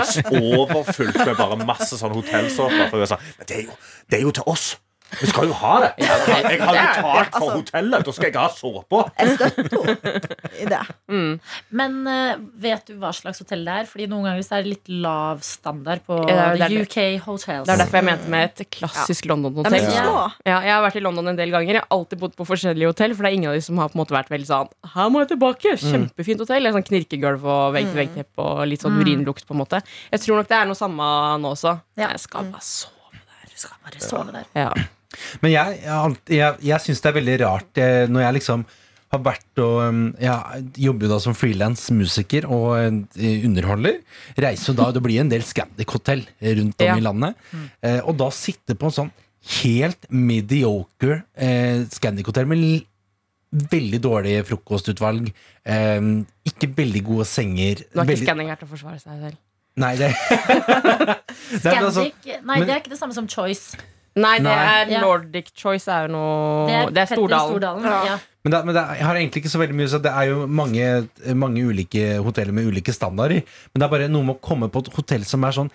[0.56, 3.02] Overfullt med bare masse sånn hotellsåper.
[3.02, 3.76] Er sånn Men det er jo,
[4.10, 4.72] det er jo til oss!
[5.20, 5.90] Du skal jo ha det.
[6.00, 8.04] Jeg har, jeg betalt for Altså- hotellet.
[8.06, 9.00] Da skal jeg ha såpe.
[9.18, 10.22] Jeg støtter henne
[10.62, 10.80] i det.
[11.12, 11.32] Mm.
[11.70, 13.88] Men eh, vet du hva slags hotell det er?
[13.90, 16.76] Fordi noen ganger så er det litt lav standard på Ja, det er.
[16.86, 16.96] UK
[17.26, 17.66] hotels.
[17.68, 19.32] Det er derfor jeg mente med et klassisk ja.
[19.34, 19.88] London-hotell.
[19.92, 20.14] Ja.
[20.48, 21.74] Ja, jeg har vært i London en del ganger.
[21.76, 23.92] Jeg har alltid bodd på forskjellige hotell, for det er ingen av de som har
[23.92, 25.76] på en måte vært veldig sånn Her må jeg tilbake!
[25.82, 26.70] Kjempefint hotell.
[26.72, 29.82] Sånn Knirkegulv og vegg-til-vegg-teppe og litt sånn urinlukt, på en måte.
[30.12, 31.76] Jeg tror nok det er noe samme nå også.
[32.00, 32.08] Ja.
[32.14, 33.20] Jeg skal bare sove.
[33.52, 34.46] Du skal bare sove der.
[34.56, 34.72] Ja.
[35.42, 38.64] Men jeg, jeg, jeg, jeg syns det er veldig rart eh, når jeg liksom
[39.12, 43.98] har vært og um, Jeg jobber jo da som frilansmusiker og eh, underholder.
[44.40, 46.24] Reiser jo da, Det blir en del Scandic-hotell
[46.60, 46.96] rundt om Ja.
[46.96, 47.36] i landet.
[47.52, 47.66] Mm.
[48.08, 49.12] og da sitte på en sånn
[49.62, 52.64] helt mediocre eh, Scandic-hotell med
[53.52, 55.32] veldig dårlig frokostutvalg,
[55.68, 56.04] eh,
[56.48, 59.40] ikke veldig gode senger Du har ikke veldig, Scandic her til å forsvare seg selv.
[59.82, 60.10] Nei, det,
[61.64, 63.76] det altså, Scandic Nei, det er ikke det samme som Choice.
[64.14, 64.56] Nei, det Nei.
[64.82, 65.00] er Ja.
[65.00, 67.54] Nordic Choice er jo noe Det er, Det er Stordalen.
[67.54, 67.84] Stordalen.
[67.84, 68.02] Ja.
[68.10, 68.18] Ja.
[68.44, 70.46] Men, det, men det, jeg har egentlig ikke så veldig mye så Det er jo
[70.50, 70.88] mange,
[71.38, 73.40] mange ulike hoteller med ulike standarder.
[73.72, 75.72] Men det er bare noe med å komme på et hotell som er sånn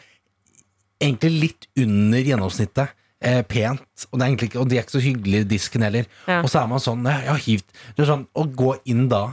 [1.02, 2.94] egentlig litt under gjennomsnittet.
[3.18, 3.82] Eh, pent.
[4.12, 6.06] Og, det er ikke, og de er ikke så hyggelige disken heller.
[6.28, 6.44] Ja.
[6.44, 7.66] Og så er man sånn ja, ja, hivt.
[7.96, 9.24] Det er sånn Å gå inn da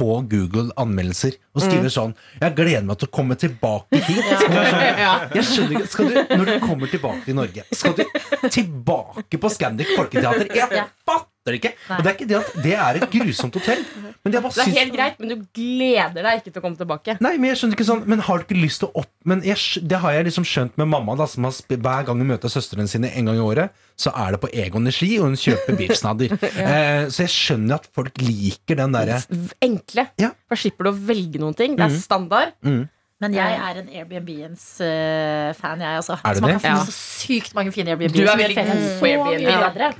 [0.00, 4.30] på Google anmeldelser og skriver sånn Jeg gleder meg til å komme tilbake hit.
[4.40, 4.56] Sånn,
[5.36, 8.04] jeg skjønner ikke skal du, Når du kommer tilbake til Norge, skal du
[8.48, 10.48] tilbake på Scandic Folketeater?
[10.56, 10.88] Jeg Ja.
[11.40, 11.72] Fatter det ikke!
[11.96, 13.84] Og det er ikke det at det er et grusomt hotell.
[14.20, 16.76] Men jeg bare Det er helt greit, men du gleder deg ikke til å komme
[16.76, 17.16] tilbake.
[17.24, 19.40] Nei, men jeg skjønner ikke sånn Men har du ikke lyst til å opp Men
[19.46, 19.56] jeg,
[19.88, 22.88] det har jeg liksom skjønt med mamma da, som har Hver gang hun møter søstrene
[22.90, 26.36] sine en gang i året Så er det på Egon Energi Og hun kjøper biffsnadder
[26.36, 29.14] eh, Så jeg skjønner at folk liker den der
[29.64, 30.10] Enkle.
[30.20, 30.34] Ja.
[30.50, 31.76] Da slipper du å velge noen ting.
[31.78, 32.52] Det er standard.
[33.20, 36.16] Men jeg er en Airbnb-ens eh, fan, jeg også.
[36.24, 36.52] Er du det?
[36.54, 36.84] kan finne Ja.
[36.88, 38.16] så sykt mange fine Airbnb.
[38.16, 39.98] Du er veldig god på Airbnb,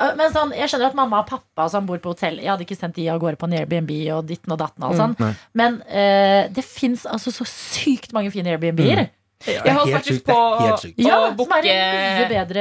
[0.00, 2.64] Ja, Men sånn, jeg skjønner at mamma og pappa som bor på hotell Jeg hadde
[2.64, 4.86] ikke sendt de av gårde på en Airbnb og ditten og datten.
[4.88, 5.16] Og sånn.
[5.20, 5.32] nei.
[5.60, 9.10] Men uh, det fins altså så sykt mange fine Airbnb-er.
[9.40, 11.76] Jeg holdt faktisk sykt, på å Ja, booke mye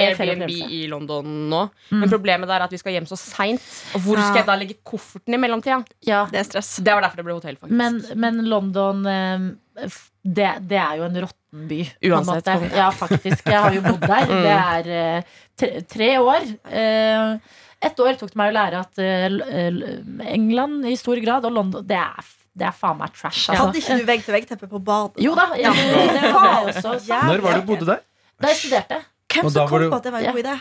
[0.05, 1.63] Airbnb i London nå.
[1.91, 3.65] Men problemet er at vi skal hjem så seint.
[3.97, 5.81] Og hvor skal jeg da legge kofferten i mellomtida?
[6.07, 6.25] Ja.
[6.31, 6.77] Det er stress.
[6.79, 7.75] Det var derfor det ble hotell, faktisk.
[7.81, 11.79] Men, men London eh, det, det er jo en råtten by.
[12.09, 12.75] Uansett, på en måte.
[12.77, 13.45] Ja, faktisk.
[13.47, 14.33] Jeg har jo bodd der.
[14.45, 16.49] Det er eh, tre, tre år.
[16.69, 21.53] Eh, Ett år tok det meg å lære at eh, England i stor grad og
[21.55, 22.25] London Det er,
[22.59, 23.45] det er faen meg trash.
[23.53, 23.79] Hadde Altså.
[23.79, 25.21] ikke du vegg-til-vegg-teppe på badet?
[25.23, 26.97] Jo da, ja, det var jeg også.
[27.29, 28.03] Når var det du bodde der?
[28.39, 28.99] Da jeg studerte.
[29.29, 30.53] Hvem Og da som kom du- på at det var en god idé?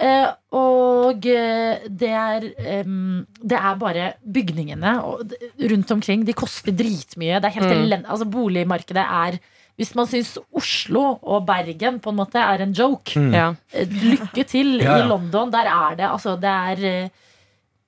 [0.00, 2.46] Uh, og uh, det er
[2.84, 6.24] um, Det er bare bygningene og, rundt omkring.
[6.26, 7.36] De koster dritmye.
[7.40, 7.82] Det er helt Mm.
[7.82, 9.38] Elend, Altså, boligmarkedet er
[9.76, 13.48] Hvis man syns Oslo og Bergen på en måte er en joke, ja.
[13.74, 15.04] eh, lykke til Ja, ja.
[15.04, 15.50] i London.
[15.50, 17.10] Der er det altså Det er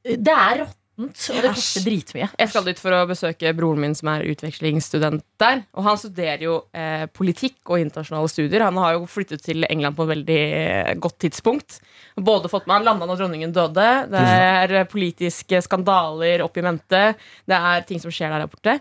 [0.05, 2.26] Det er råttent, og det koster dritmye.
[2.40, 5.61] Jeg skal dit for å besøke broren min som er utvekslingsstudent der.
[5.76, 8.64] Og han studerer jo eh, politikk og internasjonale studier.
[8.64, 11.78] Han har jo flyttet til England på et veldig eh, godt tidspunkt.
[12.16, 13.88] Både fått med Han landa når dronningen døde.
[14.14, 17.04] Det er eh, politiske skandaler opp i mente.
[17.44, 18.78] Det er ting som skjer der borte.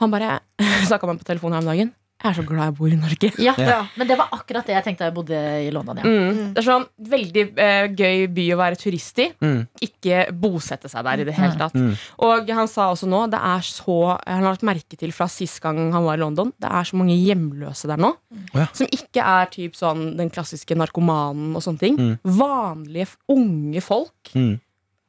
[0.00, 0.38] Han bare
[0.88, 1.96] snakka med meg på telefonen her om dagen.
[2.20, 3.30] Jeg er så glad jeg bor i Norge.
[3.46, 3.78] Ja, Ja.
[3.96, 6.00] Men det var akkurat det jeg tenkte da jeg bodde i London.
[6.02, 6.04] Ja.
[6.04, 6.40] Mm.
[6.54, 9.30] Det er sånn veldig eh, gøy by å være turist i.
[9.40, 9.60] Mm.
[9.86, 11.74] Ikke bosette seg der i det hele tatt.
[11.78, 11.94] Mm.
[12.28, 15.60] Og han sa også nå det er så Han har lagt merke til fra sist
[15.64, 18.12] gang han var i London, det er så mange hjemløse der nå.
[18.54, 18.66] Ja.
[18.76, 21.96] Som ikke er typ sånn den klassiske narkomanen og sånne ting.
[21.98, 22.16] Mm.
[22.40, 24.58] Vanlige, unge folk Mm.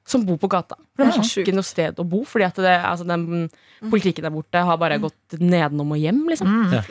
[0.05, 0.75] Som bor på gata.
[0.97, 1.43] For de Ja.
[1.43, 3.49] ikke noe sted å bo, fordi at det, altså, den
[3.89, 6.23] politikken der borte har bare gått nedenom og hjem.
[6.27, 6.47] Liksom.
[6.47, 6.73] Mm.
[6.73, 6.81] Ja.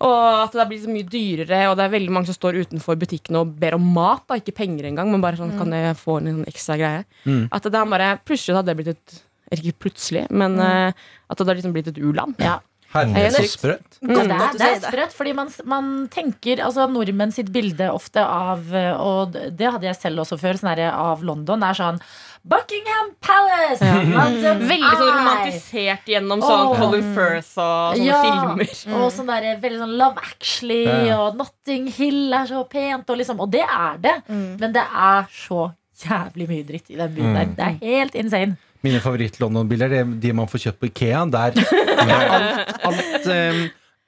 [0.00, 2.58] Og at det har blitt så mye dyrere, og det er veldig mange som står
[2.64, 4.24] utenfor butikkene og ber om mat.
[4.28, 4.40] Da.
[4.40, 7.04] Ikke penger engang, men bare sånn, kan jeg få en sånn ekstra greie.
[7.26, 7.48] Mm.
[7.52, 9.22] At det har bare, plutselig hadde det blitt et
[9.52, 10.90] eller Ikke plutselig, men eh,
[11.30, 12.34] at det har liksom blitt et u-land.
[12.40, 12.58] Ja.
[12.94, 13.96] Herregud, så sprøtt.
[14.04, 14.10] Mm.
[14.14, 18.68] det er, det er sprøtt, fordi man, man tenker altså Nordmenn sitt bilde ofte av
[18.74, 21.60] eh, Og det hadde jeg selv også før, sånn her, av London.
[21.64, 21.98] Det er sånn
[22.44, 23.80] Buckingham Palace!
[24.12, 26.74] London Veldig sånn romantisert gjennom sånn.
[26.76, 28.74] Colin Firth og sånne Ja, filmer.
[29.00, 31.16] Og sånn der, veldig sånn Love Actually Ja.
[31.24, 33.08] og Notting Hill er så pent.
[33.08, 34.58] Og, liksom, og det er det, Mm.
[34.60, 35.70] men det er så
[36.04, 37.46] jævlig mye dritt i den byen der.
[37.48, 37.56] Mm.
[37.56, 38.56] Det er helt insane.
[38.84, 41.22] Mine favoritt-London-bilder er de man får kjøpt på Ikea.
[41.32, 41.56] Der
[42.36, 43.62] alt, alt um,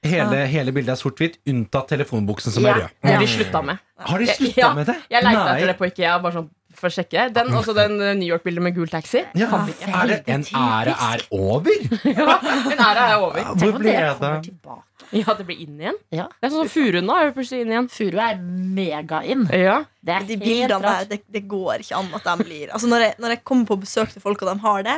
[0.05, 2.75] hele, hele bildet er sort-hvitt, unntatt telefonbuksen som Ja.
[2.75, 2.93] er rød.
[3.01, 3.81] Det har de slutta med.
[4.11, 4.97] Har de slutta Ja, med det?
[5.09, 6.17] Jeg leita etter det på IKEA.
[6.21, 7.27] Bare sånn for å sjekke.
[7.33, 9.23] Den, også den eh, New York-bildet med gul taxi.
[9.37, 9.47] Ja,
[9.87, 11.79] er det en ære er over?
[12.05, 13.41] Ja, en æra er over.
[13.53, 14.11] Hvor Tenk om ble det det?
[14.21, 14.83] kommer tilbake.
[15.15, 15.97] Ja, det blir inn igjen.
[16.11, 16.25] Ja.
[16.35, 17.85] Det er sånn som Furuen nå er jo plutselig inn igjen.
[17.93, 18.39] Furu er
[18.77, 19.45] mega in.
[19.55, 19.77] Ja.
[20.03, 21.11] Det er De helt bildene der, rart.
[21.13, 23.77] det, det går ikke an at de blir Altså Når jeg, når jeg kommer på
[23.85, 24.97] besøk til folk, og de har det,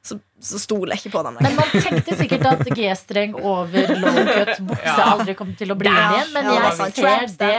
[0.00, 1.36] så, så stoler jeg ikke på dem.
[1.44, 5.10] Men man tenkte sikkert at G-streng over lowcut bukse Ja.
[5.12, 7.02] aldri kom til å bli inn igjen, men ja, jeg sant.
[7.02, 7.58] ser det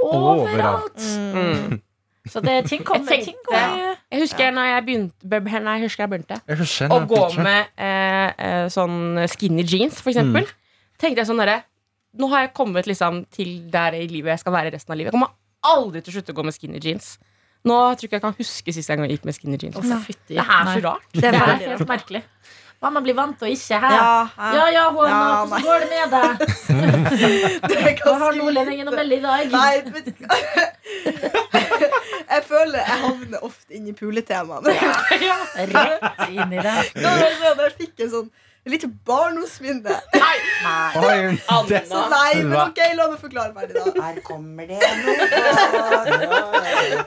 [0.00, 1.04] Overalt overalt.
[1.36, 1.82] Mm.
[2.30, 3.10] Så det, ting kommer.
[3.12, 6.38] Jeg Ting går Jeg husker når jeg begynte, nei, jeg husker jeg begynte
[6.88, 7.44] å gå picture.
[7.44, 10.48] med eh, eh, sånn skinny jeans, for eksempel.
[10.98, 11.62] Tenkte jeg sånn derre
[12.14, 15.10] Nå har jeg kommet liksom til der i livet jeg skal være resten av livet.
[15.12, 15.34] Jeg kommer
[15.66, 17.16] aldri til å slutte å gå med skinny jeans.
[17.66, 19.76] Nå tror jeg ikke jeg kan huske sist gang jeg gikk med skinny jeans.
[19.80, 20.14] Også.
[20.28, 21.08] Det er så rart.
[21.12, 22.22] Det Det er er helt merkelig.
[22.84, 23.94] Hva man blir vant til og ikke her.
[23.96, 26.36] Ja, Ja ja, Håna, Ja, hvordan går det med deg?
[27.70, 29.48] det Hva har nordlendingen å melde i dag?
[29.54, 30.12] Nei, vet?
[32.34, 34.70] Jeg føler jeg havner ofte inn i puletemaene.
[34.74, 36.74] Rett inn i det.
[36.96, 38.30] Da jeg, sånn, Jeg fikk en sånn
[38.64, 39.94] et lite barndomsminne.
[40.14, 40.38] Nei.
[40.96, 41.36] Oi,
[41.68, 43.92] det, Så nei, men ok, la meg forklare ferdig, da.
[44.06, 45.14] Her kommer det noe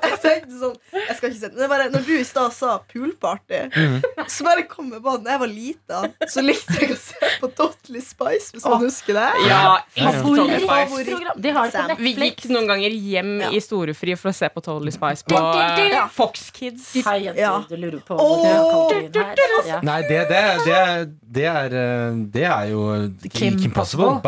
[0.03, 3.63] Jeg tenkte sånn Jeg skal ikke si det, bare Når du i stad sa poolparty,
[4.29, 7.31] så bare kom jeg på at da jeg var lita, så likte jeg å se
[7.41, 7.49] på
[7.87, 9.27] Totally Spice, hvis man husker det.
[9.47, 11.41] Ja, Favorittprogram.
[11.41, 13.49] De har det på Vi gikk noen ganger hjem Ja.
[13.51, 16.07] i storefri for å se på Totally Spice på eh.
[16.11, 16.93] Fox Kids.
[17.05, 17.63] Hei, jenter, Ja.
[17.69, 18.19] du lurer på Åh!
[18.19, 19.67] hvor du har kalt inn her.
[19.67, 19.79] Ja.
[19.81, 24.19] Nei, det, det, det, det, er, eh, det er jo Kim Kim Possible.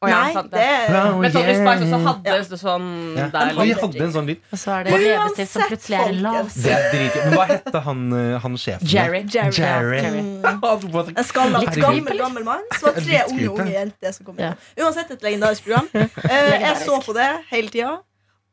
[0.00, 0.16] Possible.
[0.16, 2.56] Ja, ja, Nei, det Men Totally Spice også hadde ja.
[2.56, 2.84] sånn
[3.18, 3.26] Ja.
[3.34, 3.50] der.
[3.58, 4.38] Vi hadde en sånn lyd.
[4.50, 6.48] Og så er det leppestift som plutselig er en.
[6.54, 7.18] Det er.
[7.26, 8.88] Men hva hette han, eh, han sjefen?
[8.88, 9.20] Jerry.
[9.28, 9.52] Jerry.
[9.58, 10.00] Jerry.
[10.06, 10.22] Jerry.
[10.24, 11.16] Mm.
[11.20, 14.54] En skalla, Litt gammel, gammel mann Så var tre unge unge jenter som kom Ja.
[14.54, 14.84] inn.
[14.86, 15.88] Uansett et legendarisk program.
[16.30, 17.98] Eh, jeg så på det hele tida.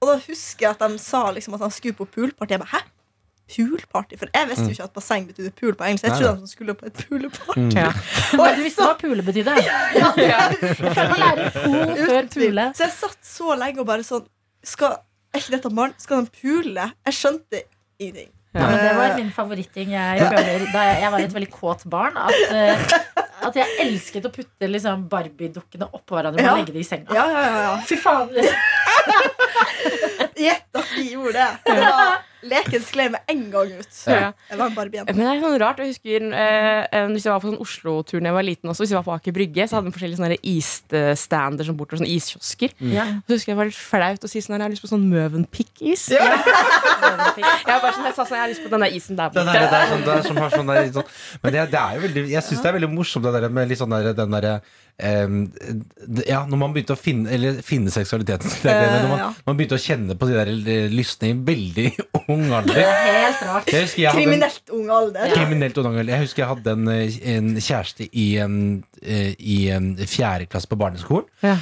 [0.02, 2.52] Og da husker jeg at de sa liksom at han skulle på poolparty.
[2.58, 2.84] Jeg bare, hæ?
[3.48, 4.18] Poolparty?
[4.20, 6.04] For jeg visste jo ikke at basseng betydde pool på engelsk.
[6.10, 7.60] Jeg trodde de skulle på et poolparty.
[7.60, 7.70] Mm.
[7.78, 7.92] Ja.
[8.36, 9.54] Og Men du visste hva pule betydde?
[9.98, 10.40] Ja.
[10.98, 12.66] Man lærer pool før pule.
[12.76, 14.26] Så jeg satt så lenge og bare sånn
[14.68, 14.98] skal,
[15.34, 15.94] Er ikke dette barn?
[16.02, 16.90] Skal de pule?
[17.08, 17.64] Jeg skjønte
[18.00, 18.34] ingenting.
[18.58, 19.92] Ja, men det var min favoritting.
[19.94, 22.16] Jeg, føler, da jeg, jeg var et veldig kåt barn.
[22.18, 22.96] At, eh,
[23.48, 26.56] at jeg elsket å putte liksom Barbie-dukkene oppå hverandre og Ja.
[26.58, 27.14] legge det i senga.
[27.14, 27.76] Ja, ja, ja, ja.
[27.86, 28.32] Fy faen.
[28.34, 28.58] Liksom.
[30.48, 31.48] Gjett at vi gjorde det.
[31.66, 32.18] det var,
[32.50, 34.00] leken skled med en gang ut.
[34.08, 34.32] Ja.
[34.50, 35.14] Jeg var en Barbie-jente.
[35.16, 38.20] Men det er sånn rart, jeg husker eh, eh, Hvis jeg var på sånn Oslo-tur
[38.22, 40.20] da jeg var liten også Hvis jeg var på Aker Brygge, så hadde de forskjellige
[40.22, 42.74] sånne isstander som bortover, sånne iskiosker.
[42.94, 43.06] Ja.
[43.28, 44.92] Så husker jeg det var litt flaut å si sånn her, Jeg har lyst på
[44.94, 46.08] sånn Møvenpick-is.
[46.18, 49.46] Jeg bare sånn, jeg sa sånn, jeg har lyst på den der isen der Den
[49.48, 49.60] borte.
[49.60, 51.12] der, det er sånn, der, er som har sånn der, sånn,
[51.44, 53.70] Men det, det er jo veldig Jeg syns det er veldig morsomt det der med
[53.72, 54.54] litt sånn der, den derre
[54.98, 58.66] ja, når man begynte å finne Eller finne seksualiteten sin.
[58.66, 59.28] Når man, Eh, ja.
[59.46, 61.86] man begynte å kjenne på de der eh, lystne i veldig
[62.34, 62.74] ung alder.
[62.80, 63.70] Det er Helt rart.
[64.18, 65.30] Kriminelt ung alder.
[65.36, 66.10] kriminelt ung alder.
[66.16, 68.26] Jeg husker jeg hadde en, eh, en kjæreste i,
[69.38, 69.58] i
[70.10, 71.30] fjerde klasse på barneskolen.
[71.46, 71.56] Ja.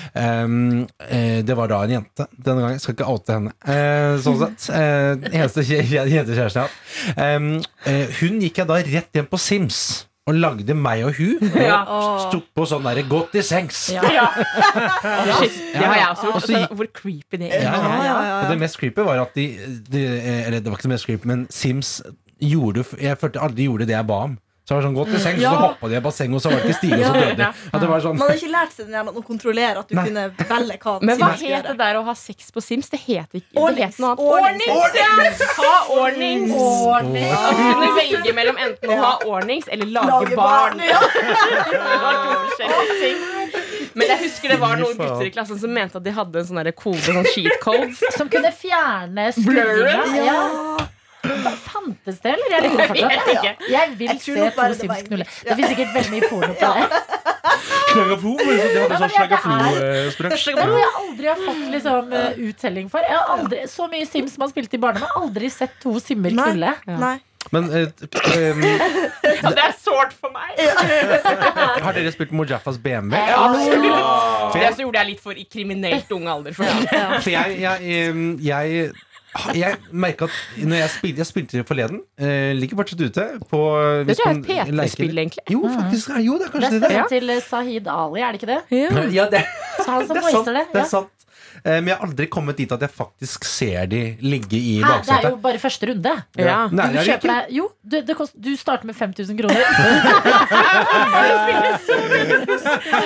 [1.46, 2.78] Det var da en jente denne gangen.
[2.80, 3.56] Jeg skal ikke oute henne.
[4.24, 4.70] Sånn sett.
[5.34, 8.20] Eneste jentekjæresten jeg har hatt.
[8.22, 9.82] Hun gikk jeg da rett hjem på Sims.
[10.26, 11.50] Og lagde meg og hun.
[11.68, 11.84] Ja.
[11.86, 13.84] Og tok på sånn derre godt i sengs.
[13.94, 14.26] Ja.
[15.38, 16.36] Shit, det har jeg også gjort.
[16.40, 17.68] Og gikk- Hvor creepy det er.
[17.68, 18.40] Ja, ja, ja, ja.
[18.42, 19.46] Og det mest creepy var at de,
[19.92, 20.02] de
[20.48, 22.02] Eller det var ikke det mest creepy, men Sims
[22.42, 24.34] gjorde Jeg følte aldri gjorde det jeg ba om.
[24.66, 25.52] Så var det sånn gå i seng, Ja.
[25.54, 27.50] så hoppa de i bassenget, og så var det ikke Stine og så døde de.
[27.70, 29.94] At det var sånn Man hadde ikke lært seg den jævla å kontrollere at du
[29.96, 30.06] Nei.
[30.08, 32.90] kunne velge hva Men hva het det der å ha sex på Sims?
[32.90, 34.24] Det het ikke det het noe annet.
[34.26, 34.74] Ordnings.
[34.74, 35.44] Ordnings!
[35.60, 36.56] Ha ordnings.
[36.58, 37.46] ordnings.
[37.46, 40.78] Du kunne velge mellom enten å ha ordnings eller lage Lage barn.
[40.78, 41.00] barn, ja.
[41.76, 43.22] Det var to forskjellige ting.
[43.94, 46.50] Men jeg husker det var noen gutter i klassen som mente at de hadde en
[46.50, 47.94] sånn kode, sånn cheat code.
[48.18, 50.26] Som kunne fjerne skurringa.
[50.26, 50.42] Ja.
[51.66, 52.48] Fantes det, eller?
[52.56, 53.34] Jeg lurer Jeg vet fortsatt.
[53.36, 53.72] ikke.
[53.76, 55.26] Jeg vil Jeg se to Sims knulle.
[55.26, 57.02] Det finnes sikkert veldig mye porno på det.
[57.96, 58.34] Slagaflo?
[58.40, 60.36] De hadde sånn Ja, slagaflo-språk.
[60.56, 63.06] Er noe jeg aldri har fått liksom, eh, uttelling for.
[63.06, 66.36] Jeg har aldri, så mye Sims man spilte i barndommen, har aldri sett to simmer
[66.36, 66.76] knulle.
[66.88, 67.16] Nei.
[67.54, 70.58] Men eh, um, det er sårt for meg.
[70.58, 73.20] har dere spilt Mojafas BMW?
[73.22, 74.00] Absolutt.
[74.50, 76.56] For Det så gjorde jeg litt for i kriminelt ung alder.
[76.58, 78.90] For for jeg, jeg, um, jeg
[79.56, 83.26] jeg merka at når jeg spilte, jeg spilte forleden eh, Ligger fortsatt ute.
[83.50, 83.60] På,
[84.08, 85.44] Det tror jeg er et PT-spill, egentlig.
[85.52, 86.10] Jo, faktisk.
[86.26, 86.92] Jo, det er Det kanskje er det.
[86.92, 88.62] stemmen til eh, Sahid Ali, er det ikke det?
[89.16, 89.44] Ja, det,
[89.84, 90.48] Så han som det er sant.
[90.60, 90.66] det.
[90.74, 91.12] Det er sant.
[91.66, 95.00] Eh, Men jeg har aldri kommet dit at jeg faktisk ser de ligge i Hæ,
[95.08, 96.14] det er jo bare første runde.
[96.38, 96.60] Ja.
[96.70, 99.58] Nei, Du, er kjøper deg, jo, du, det kost, du starter med 5000 kroner.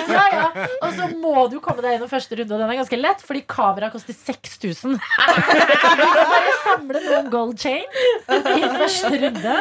[0.10, 0.48] ja, ja.
[0.84, 3.42] Og så må du komme deg gjennom første runde, og den er ganske lett, fordi
[3.50, 5.00] kameraet koster 6000.
[5.80, 7.88] Så du kan bare samle noen gold chain.
[8.90, 9.56] Første runde.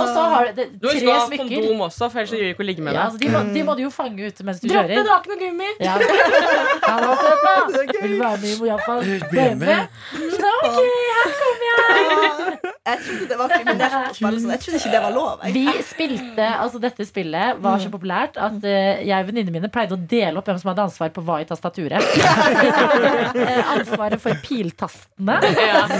[0.00, 1.48] Og så har du det, Du tre skal ha smykker.
[1.52, 3.04] kondom også, for ellers så gjør du ikke å ligge med Ja, deg.
[3.06, 5.04] altså, de, må, de må du jo fange ut mens du Dropp det, kjører.
[5.04, 5.70] du har ikke noe gummi.
[5.80, 5.94] Ja.
[6.90, 7.54] Hallo, det da.
[8.02, 8.92] Vil du være med i Mojapa?
[9.30, 9.80] Bli med.
[10.66, 10.80] Ok,
[11.12, 12.58] her kommer jeg.
[12.86, 14.52] Jeg trodde det var kriminelt å spille sånn.
[14.54, 15.40] Jeg trodde ikke det var lov.
[15.42, 15.54] Jeg.
[15.56, 19.96] Vi spilte, altså Dette spillet var så populært at eh, jeg og venninnene mine pleide
[19.96, 22.02] å dele opp hvem som hadde ansvar på hva i tastaturet.
[23.36, 25.34] Eh, Ansvaret for piltastene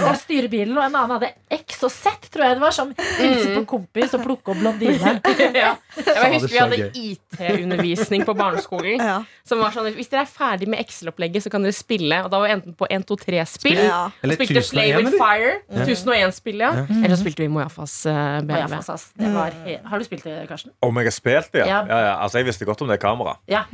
[0.06, 0.72] og styrebilen.
[0.76, 2.74] Og en annen hadde X og Z, tror jeg det var.
[2.76, 5.16] Som hilse på kompis og plukke opp blondine.
[5.56, 5.72] Ja.
[5.96, 6.88] Jeg husker vi hadde.
[6.96, 9.00] IT-undervisning på barneskolen.
[9.00, 9.18] Ja.
[9.46, 12.18] Som var sånn, Hvis dere er ferdig med Excel-opplegget, så kan dere spille.
[12.26, 13.80] Og da var vi enten på 1, 2, 3-spill.
[13.86, 14.00] Ja.
[14.24, 15.18] Eller Spilte Play 1001, with?
[15.20, 15.52] Fire.
[15.86, 16.72] 1001-spill, ja.
[16.84, 18.12] Eller så spilte vi Mojafas uh,
[18.46, 18.78] BMW.
[18.78, 19.08] ass.
[19.16, 20.72] Det var he har du spilt det, Karsten?
[20.82, 21.66] Om jeg har spilt det, ja.
[21.66, 21.80] Ja.
[21.88, 22.14] ja, ja.
[22.24, 23.38] Altså, jeg visste godt om det kameraet.
[23.50, 23.64] Ja.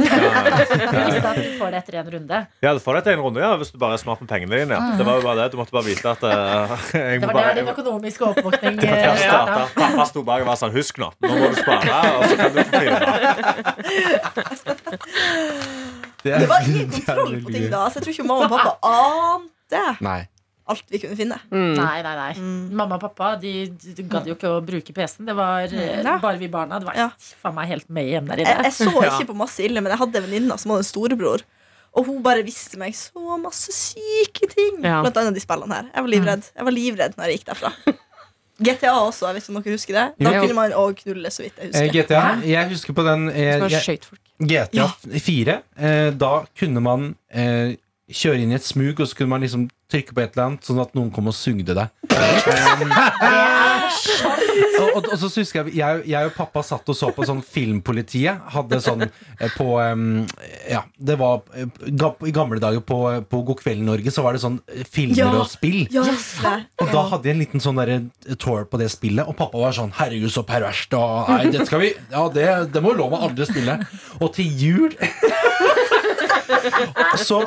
[0.93, 2.39] Du visste at du får det etter en runde.
[2.63, 4.59] Ja, du får det etter en runde ja, hvis du bare er smart med pengene
[4.63, 4.77] dine.
[4.77, 4.97] Ja.
[4.99, 5.47] Det var jo bare det.
[5.53, 6.31] Du måtte bare vite at uh,
[6.99, 9.61] jeg Det var der din økonomiske oppvåkning eh, starta.
[9.77, 12.53] Pappa sto bak og var sånn Husk nå, nå må du spare, og så kan
[12.53, 12.99] du få filme.
[16.23, 18.53] Det, Det var ingen det kontroll på ting da, så jeg tror ikke mamma og
[18.53, 20.21] pappa ante Nei.
[20.73, 21.39] Alt vi kunne finne.
[21.53, 21.75] Mm.
[21.79, 22.33] Nei, nei, nei.
[22.83, 25.27] Mamma og pappa de, de gadd jo ikke å bruke PC-en.
[25.31, 26.19] Det var eh, Ja.
[26.23, 26.79] bare vi barna.
[26.83, 27.09] Det var Ja.
[27.43, 28.65] faen meg helt med hjem der Jeg, inne.
[28.69, 31.45] jeg så ikke på masse ille, men jeg hadde en venninne som hadde en storebror.
[31.95, 34.79] Og hun bare visste meg så masse syke ting.
[34.83, 35.03] Ja.
[35.05, 35.91] Blant annet de spillene her.
[35.95, 37.73] Jeg var livredd Jeg var livredd når jeg gikk derfra.
[38.63, 40.05] GTA også, jeg vet ikke om dere husker det.
[40.23, 40.41] Da Jo.
[40.45, 41.93] kunne man òg knulle, så vidt jeg Eh, husker.
[41.93, 42.41] GTA.
[42.47, 43.99] Jeg husker på den eh, jeg.
[44.39, 44.87] GTA
[45.19, 45.57] 4.
[45.79, 47.75] Eh, da kunne man eh,
[48.13, 50.65] kjøre inn i et smug, og så kunne man liksom trykke på et eller annet,
[50.67, 51.93] sånn at noen kom og sugde deg.
[54.83, 57.43] og, og, og så husker jeg, jeg Jeg og pappa satt og så på sånn
[57.47, 58.41] Filmpolitiet.
[58.55, 60.25] Hadde sånn eh, på um,
[60.71, 62.99] Ja, det var eh, I gamle dager på,
[63.31, 65.31] på God kveld Norge så var det sånn eh, filmer Ja.
[65.43, 65.85] og spill.
[65.93, 66.05] Ja,
[66.83, 69.61] Og da hadde jeg en liten sånn der, eh, tour på det spillet, og pappa
[69.61, 73.13] var sånn 'Herregud, så perverst', og nei, det skal vi Ja, det, det må lov
[73.17, 73.79] å aldri spille.
[74.21, 74.97] Og til jul
[77.29, 77.43] så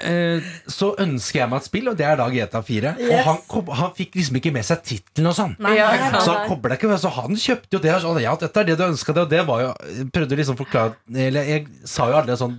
[0.00, 2.92] eh, så ønsker jeg meg et spill, og det er da GTA 4.
[3.08, 5.54] Og han, kom, han fikk liksom ikke med seg tittelen og sånn.
[5.76, 5.88] Ja.
[6.18, 7.92] Så han koblet ikke, så han kjøpte jo det.
[7.96, 9.26] og Sånn, ja, dette er det du ønska deg.
[9.26, 9.70] Og det var jo
[10.12, 12.54] Prøvde liksom forklare Eller jeg sa jo aldri sånn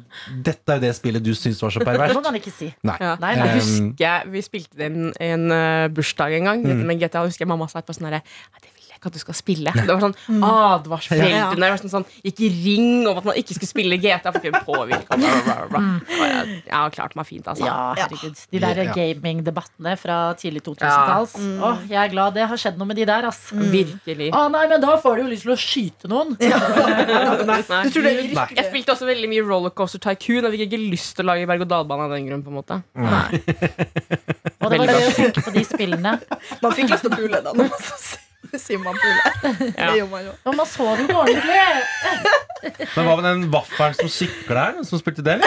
[0.46, 2.69] Dette er jo det spillet du syns var så Det må man ikke si.
[2.86, 2.98] Nei.
[3.02, 3.15] Ja.
[3.22, 3.48] Nei, nei.
[3.50, 6.63] Jeg husker Vi spilte det i en, en eh, bursdag en gang.
[6.65, 8.24] Dette med GTA, husker jeg mamma sa etterpå sånn herre
[9.04, 9.72] «Nei, ikke at du skal spille.
[9.76, 10.16] Det var sånn
[10.48, 11.56] advarsforeldrene.
[11.60, 14.52] Det var sånn, sånn, Gikk ring om at man ikke skulle spille GTA for det.
[14.68, 17.66] Og jeg, har klart meg fint, altså.
[17.68, 18.38] Ja, herregud.
[18.52, 18.94] De der Ja.
[18.96, 21.36] gaming-debattene fra tidlig 2000-talls.
[21.38, 23.52] Åh, jeg er glad det har skjedd noe med de der, ass.
[23.52, 24.32] Virkelig.
[24.34, 26.36] Å nei, men da får du jo lyst til å skyte noen.
[26.39, 27.62] Nei.
[27.86, 28.13] Du tror det?
[28.34, 28.48] Nei.
[28.56, 30.48] Jeg spilte også veldig mye Rollercoaster Tycoon.
[30.48, 32.44] Jeg fikk ikke lyst til å lage berg-og-dal-bane av den grunn.
[32.44, 33.42] på en måte Nei.
[34.63, 36.13] Og det var det å tenke på de spillene.
[36.63, 37.52] Man fikk lyst til å pule, da.
[38.70, 39.32] Når man på Ulla.
[39.78, 39.88] Ja.
[39.89, 40.34] Det gjør man jo.
[40.46, 41.62] Og man så det ordentlig.
[42.94, 44.84] Men hva med den vaffelen som sykla her?
[44.88, 45.39] Som spilte det?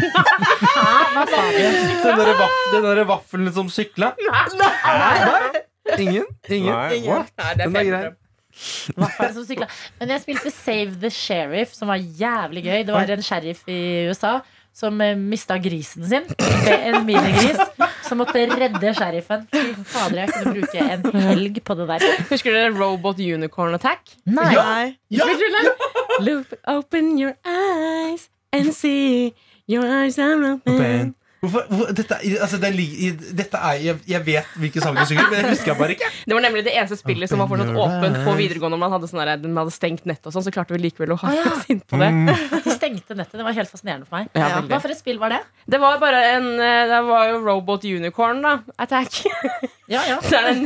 [0.00, 1.58] Hva sa du?
[2.04, 4.12] Den derre vaff, der vaffelen som sykla?
[4.20, 5.60] Nei.
[5.98, 6.26] Ingen?
[6.46, 6.70] Ingen?
[6.70, 7.32] Nei, what?
[7.34, 8.10] Nei, det er Den er grei.
[10.00, 12.80] Men jeg spilte Save the Sheriff, som var jævlig gøy.
[12.86, 14.38] Det var en sheriff i USA
[14.76, 16.26] som uh, mista grisen sin.
[16.70, 17.60] En minigris.
[18.06, 19.46] Som måtte redde sheriffen.
[19.52, 22.06] Fy fader, jeg kunne bruke en helg på det der.
[22.30, 24.16] Husker dere Robot Unicorn Attack?
[24.26, 24.50] Nei.
[24.56, 24.66] Ja.
[25.14, 25.28] Ja.
[25.30, 26.44] du den?
[26.66, 29.32] Open your eyes and see
[29.68, 30.74] your eyes are open.
[30.74, 31.14] Open.
[31.40, 32.76] Hvorfor, hvor, dette, altså, den,
[33.32, 36.08] dette er, jeg, jeg vet hvilken sang du synger, men det husker jeg bare ikke.
[36.28, 38.76] Det var nemlig det eneste spillet som var fortsatt åpent på videregående.
[38.76, 41.14] Når man hadde, sånne, der, den hadde stengt nett og sånn, så klarte vi likevel
[41.14, 41.54] å ha ah, ja.
[41.54, 42.10] oss inn på det.
[42.66, 43.38] De stengte nettet.
[43.40, 44.28] Det var helt fascinerende for meg.
[44.36, 44.60] Ja, Ja.
[44.68, 45.40] Hva for et spill var det?
[45.70, 48.54] Det var bare en eh, Det var jo Robot Unicorn, da.
[48.82, 49.22] Attack.
[49.88, 50.20] Ja, ja.
[50.28, 50.64] Så er det en,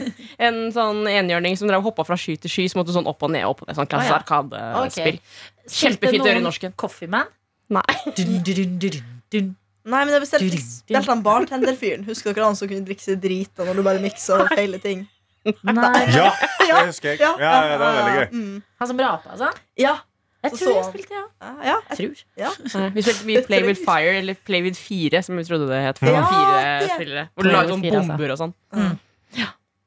[0.49, 3.23] en sånn enhjørning som drev hoppa fra sky til sky, så måtte du sånn opp
[3.23, 3.47] og ned.
[3.47, 4.21] Opp og ned sånn klassisk ja.
[4.25, 5.21] arkadespill.
[5.23, 5.71] Okay.
[5.71, 6.75] Kjempefint å gjøre i norsken.
[6.81, 7.31] Coffee Man?
[7.73, 8.01] Nei.
[8.11, 9.53] Dun, dun, dun, dun, dun.
[9.85, 12.07] Nei, men jeg bestilte spilte han bartenderfyren.
[12.09, 15.03] Husker dere han som kunne drikke seg drita når du bare miksa og feile ting?
[15.45, 16.07] Nei.
[16.17, 16.31] Ja,
[16.65, 17.21] det husker jeg.
[17.21, 18.27] Ja, ja, det var veldig gøy.
[18.33, 18.63] Mm.
[18.81, 19.51] Han som rapa, altså?
[19.77, 19.99] Ja.
[20.45, 21.25] Jeg Så tror så- spilte, ja.
[21.41, 21.77] Ja, ja.
[21.91, 22.23] Jeg tror.
[22.41, 22.51] ja.
[22.75, 25.83] Nei, Vi spilte mye Play with Fire, eller Play with 4, som vi trodde det
[25.85, 26.01] het.
[26.01, 27.29] For Ja, fire spillere.
[27.35, 28.09] Hvor du lager lagde sånn altså.
[28.09, 28.55] bomber og sånn.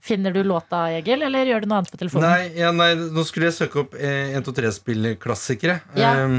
[0.07, 2.29] Finner du låta, Egil, eller gjør du noe annet på telefonen?
[2.31, 5.81] Nei, ja, nei, nå skulle jeg søke opp eh, 1, 2, 3-spillklassikere.
[5.99, 6.13] Ja.
[6.23, 6.37] Um,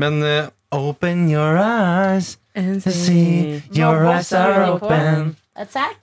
[0.00, 5.36] men eh, Open your eyes And see your eyes are open.
[5.56, 5.96] Attack.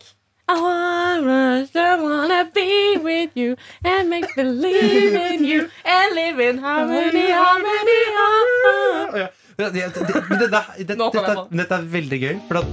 [0.47, 6.57] I wanna, I wanna be with you and make believe in you and live in
[6.57, 9.27] harmony, harmony, harmony.
[9.57, 10.49] Det, det, det,
[10.87, 12.39] dette, dette er veldig gøy.
[12.47, 12.65] For at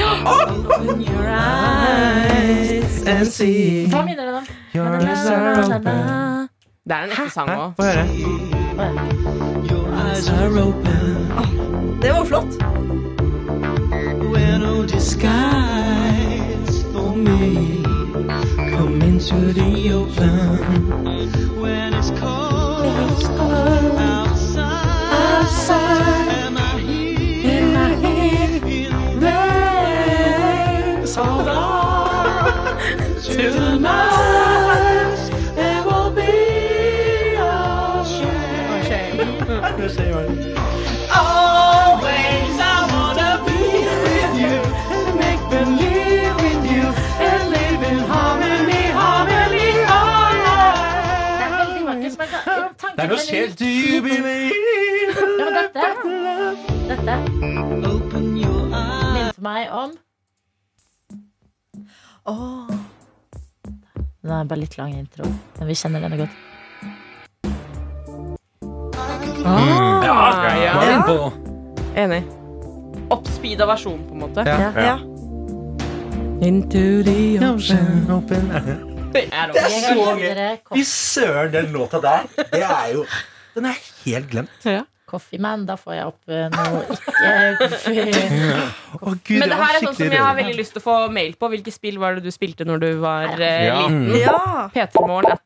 [0.00, 4.46] Open your eyes and see Hva minner den om?
[4.74, 6.48] your eyes are open.
[6.88, 7.72] Det er en ekte sang òg.
[7.76, 9.49] Få høre.
[11.38, 11.50] Oh,
[12.02, 12.58] det var flott.
[12.58, 12.64] Det
[53.26, 53.54] skjer.
[53.58, 54.54] Do you believe
[55.38, 55.86] Ja, men dette
[56.90, 57.16] Dette
[59.14, 59.90] minte meg om
[62.30, 62.66] Åh.
[64.20, 65.24] Den er bare litt lang intro,
[65.58, 66.34] men vi kjenner denne godt.
[69.46, 71.02] Ah, Ja, ja.
[71.06, 71.30] på nå?
[71.98, 72.20] Enig.
[73.10, 74.44] Oppspeeda versjon, på en måte.
[74.46, 74.70] Ja.
[74.76, 74.98] Ja.
[76.46, 78.52] Into the Ocean open.
[79.12, 79.58] Det er så
[80.18, 80.58] gøy.
[80.74, 83.04] Fy søren, den låta der, det er jo
[83.56, 84.50] Den er helt glemt.
[84.64, 84.82] Ja.
[85.10, 85.64] Coffee Man.
[85.66, 87.02] Da får jeg opp eh, noe ikke
[89.02, 90.94] oh, Gud, Men det her er sånn som jeg har veldig lyst til å få
[91.10, 91.48] mail på.
[91.50, 93.88] Hvilke spill var det du spilte når du var eh, Ja.
[93.88, 94.14] liten?
[94.22, 94.70] ja.
[94.70, 95.42] P3morgen at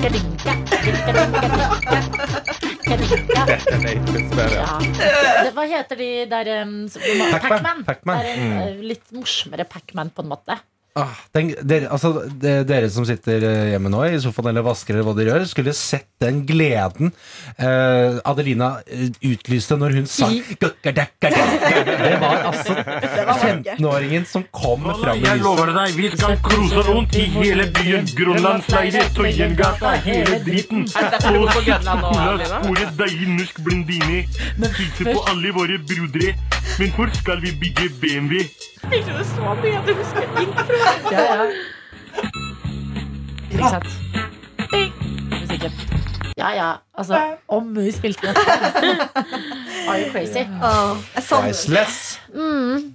[0.00, 1.40] Kadinka, kadinka, kadinka.
[3.48, 4.60] Dette er et spill, ja.
[4.60, 4.66] Ja.
[5.44, 7.40] Det, hva heter de der um, Pac-Man.
[7.40, 7.78] Pac-Man.
[7.88, 8.20] Pac-Man.
[8.20, 8.54] Det er en Mm.
[8.60, 10.54] eh, litt morsommere Pac-Man, på en måte.
[11.00, 12.10] Ah, tenk, dere, altså,
[12.42, 15.46] de- dere som sitter eh, hjemme nå i sofaen eller vasker eller hva dere gjør,
[15.50, 17.12] skulle sett den gleden
[17.58, 22.74] eh, Adelina eh, utlyste når hun sang Det var altså
[23.44, 28.08] 15-åringen som kom fram i Jeg lover deg, vi skal cruise rundt i hele byen.
[28.18, 32.60] Grønlandsleire, Tøyengata, hele det Cola, Adelina?
[32.60, 34.20] store deilig norsk blondine.
[34.80, 36.34] Hilser på alle våre brodere.
[36.78, 38.44] Men hvor skal vi bygge BMW?
[38.80, 40.89] Spilte du så mye at du husker intro?
[41.10, 41.44] Ja, ja.
[43.50, 43.86] Ikke sant?
[45.40, 45.72] Musikken.
[46.38, 46.68] Ja, ja.
[46.96, 47.18] Altså,
[47.52, 48.36] om vi spilte den.
[49.90, 50.38] Are you crazy?
[50.44, 50.50] Jeg
[51.26, 51.46] savner.
[51.50, 51.96] Priceless.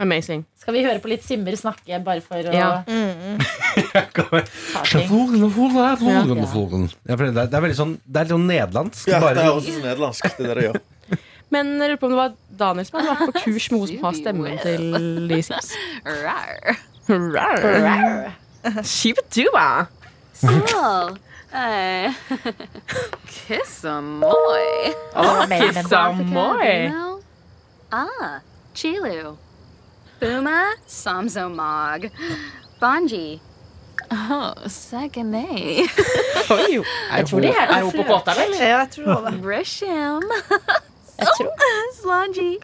[0.01, 0.45] Amazing.
[0.61, 2.69] Skal vi høre på litt Simmer snakke, bare for å Ja.
[2.87, 2.91] ta
[4.89, 5.07] ting?
[7.05, 9.03] Ja, for det, er, det er veldig sånn Det er litt sånn nederlandsk.
[9.11, 10.23] Ja, det bare, er også sånn nederlandsk.
[10.25, 10.77] Det er det det gjør.
[11.53, 12.31] Men jeg lurer på om det var
[12.65, 14.81] Daniel som hadde vært på kurs med hun som har stemmen til
[15.29, 15.69] de Sims.
[16.25, 16.73] Rar.
[17.07, 18.33] Rar.
[18.83, 19.87] Shibadua.
[20.33, 20.47] So,
[21.53, 22.13] uh,
[23.27, 24.93] kiss a moy.
[25.15, 26.89] Å, men- men- Kiss a moi.
[26.89, 27.21] Bruno?
[27.91, 28.39] Ah,
[28.73, 29.37] Chilu.
[30.19, 32.09] Buma, Samzomog.
[32.81, 33.39] Banji.
[34.11, 35.45] Oh, Sagane.
[36.49, 36.77] Oi,
[37.11, 38.57] Er Jeg tror de er- er hun på kåta, eller?
[38.59, 39.41] Ja, jeg tror det var det.
[39.41, 40.21] Brisham.
[41.19, 41.51] Jeg tror
[42.01, 42.57] Slangy.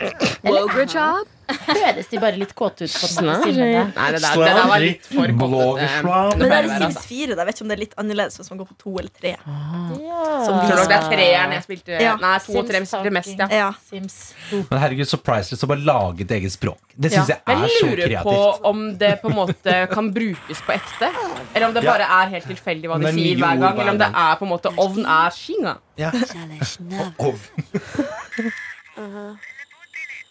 [0.43, 1.27] Wograchop.
[1.67, 3.41] Høres de bare litt kåte ut på en måte.
[3.41, 3.61] Slangy.
[3.95, 6.01] Nei, det der, det der var litt for kåtete.
[6.37, 7.35] Men det er i Sims 4.
[7.35, 7.39] Da.
[7.41, 9.33] Jeg vet ikke om det er litt annerledes hvis man går på to eller tre.
[9.41, 12.13] Som Tror dere det er treeren jeg spilte Ja.
[12.21, 13.45] Nei, to og tre jeg spilte mest, ja.
[13.61, 13.69] Ja.
[13.89, 14.15] Sims.
[14.51, 16.81] Men herregud, så priceless å bare lage et eget språk.
[16.95, 18.01] Det syns jeg er så kreativt.
[18.01, 18.37] jeg lurer på
[18.71, 21.07] om det på en måte kan brukes på ekte.
[21.53, 23.75] Eller om det bare er helt tilfeldig hva de er sier hver gang.
[23.79, 25.73] Eller om det er på en måte ovn er skinga.
[25.99, 26.09] Ja.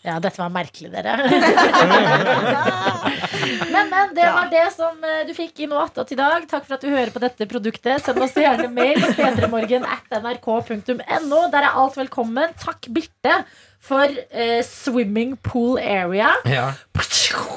[0.01, 1.13] Ja, dette var merkelig, dere.
[3.75, 6.47] men, men det var det som eh, du fikk i noe attåt i dag.
[6.49, 8.01] Takk for at du hører på dette produktet.
[8.01, 8.97] Send oss gjerne mail.
[9.19, 11.43] p3morgen at nrk.no.
[11.53, 12.57] Der er alt velkommen.
[12.65, 13.43] Takk, Birte,
[13.85, 16.33] for eh, swimming pool area.
[16.49, 16.71] Ja.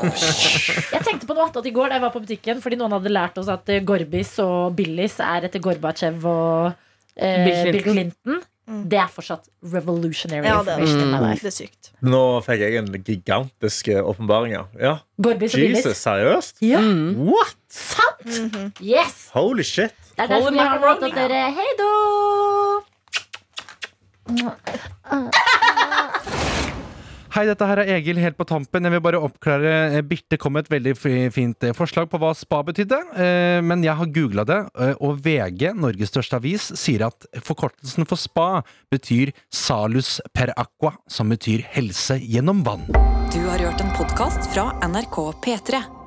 [0.04, 3.14] Jeg tenkte på noe attåt i går da jeg var på butikken, fordi noen hadde
[3.14, 6.74] lært oss at eh, Gorbis og Billis er etter Gorbatsjev og
[7.16, 7.72] eh, Bill Clinton.
[7.72, 8.44] Bill Clinton.
[8.66, 11.44] Det er fortsatt revolutionary Ja, det information in det.
[11.50, 11.90] er sykt.
[12.02, 14.56] Nå fikk jeg en gigantisk åpenbaring.
[14.80, 14.94] ja.
[15.20, 16.62] Jesus, seriøst?
[16.64, 16.80] Ja.
[16.80, 17.28] Mm.
[17.28, 17.58] What?
[17.70, 18.80] Sant!
[18.80, 19.28] Yes!
[19.34, 19.92] Holy shit.
[20.16, 21.92] Det er derfor Holy vi har valgt at dere Hei då!
[27.34, 28.86] Hei, dette her er Egil helt på tampen.
[28.86, 29.72] Jeg vil bare oppklare.
[29.98, 33.00] eh, Birte kom med et veldig fint eh, forslag på hva spa betydde.
[33.18, 34.60] eh, Men jeg har googla det,
[35.02, 38.62] og VG, Norges største avis, sier at forkortelsen for spa
[38.94, 42.86] betyr salus per aqua, som betyr helse gjennom vann.
[43.34, 46.03] Du har hørt en podkast fra NRK P3.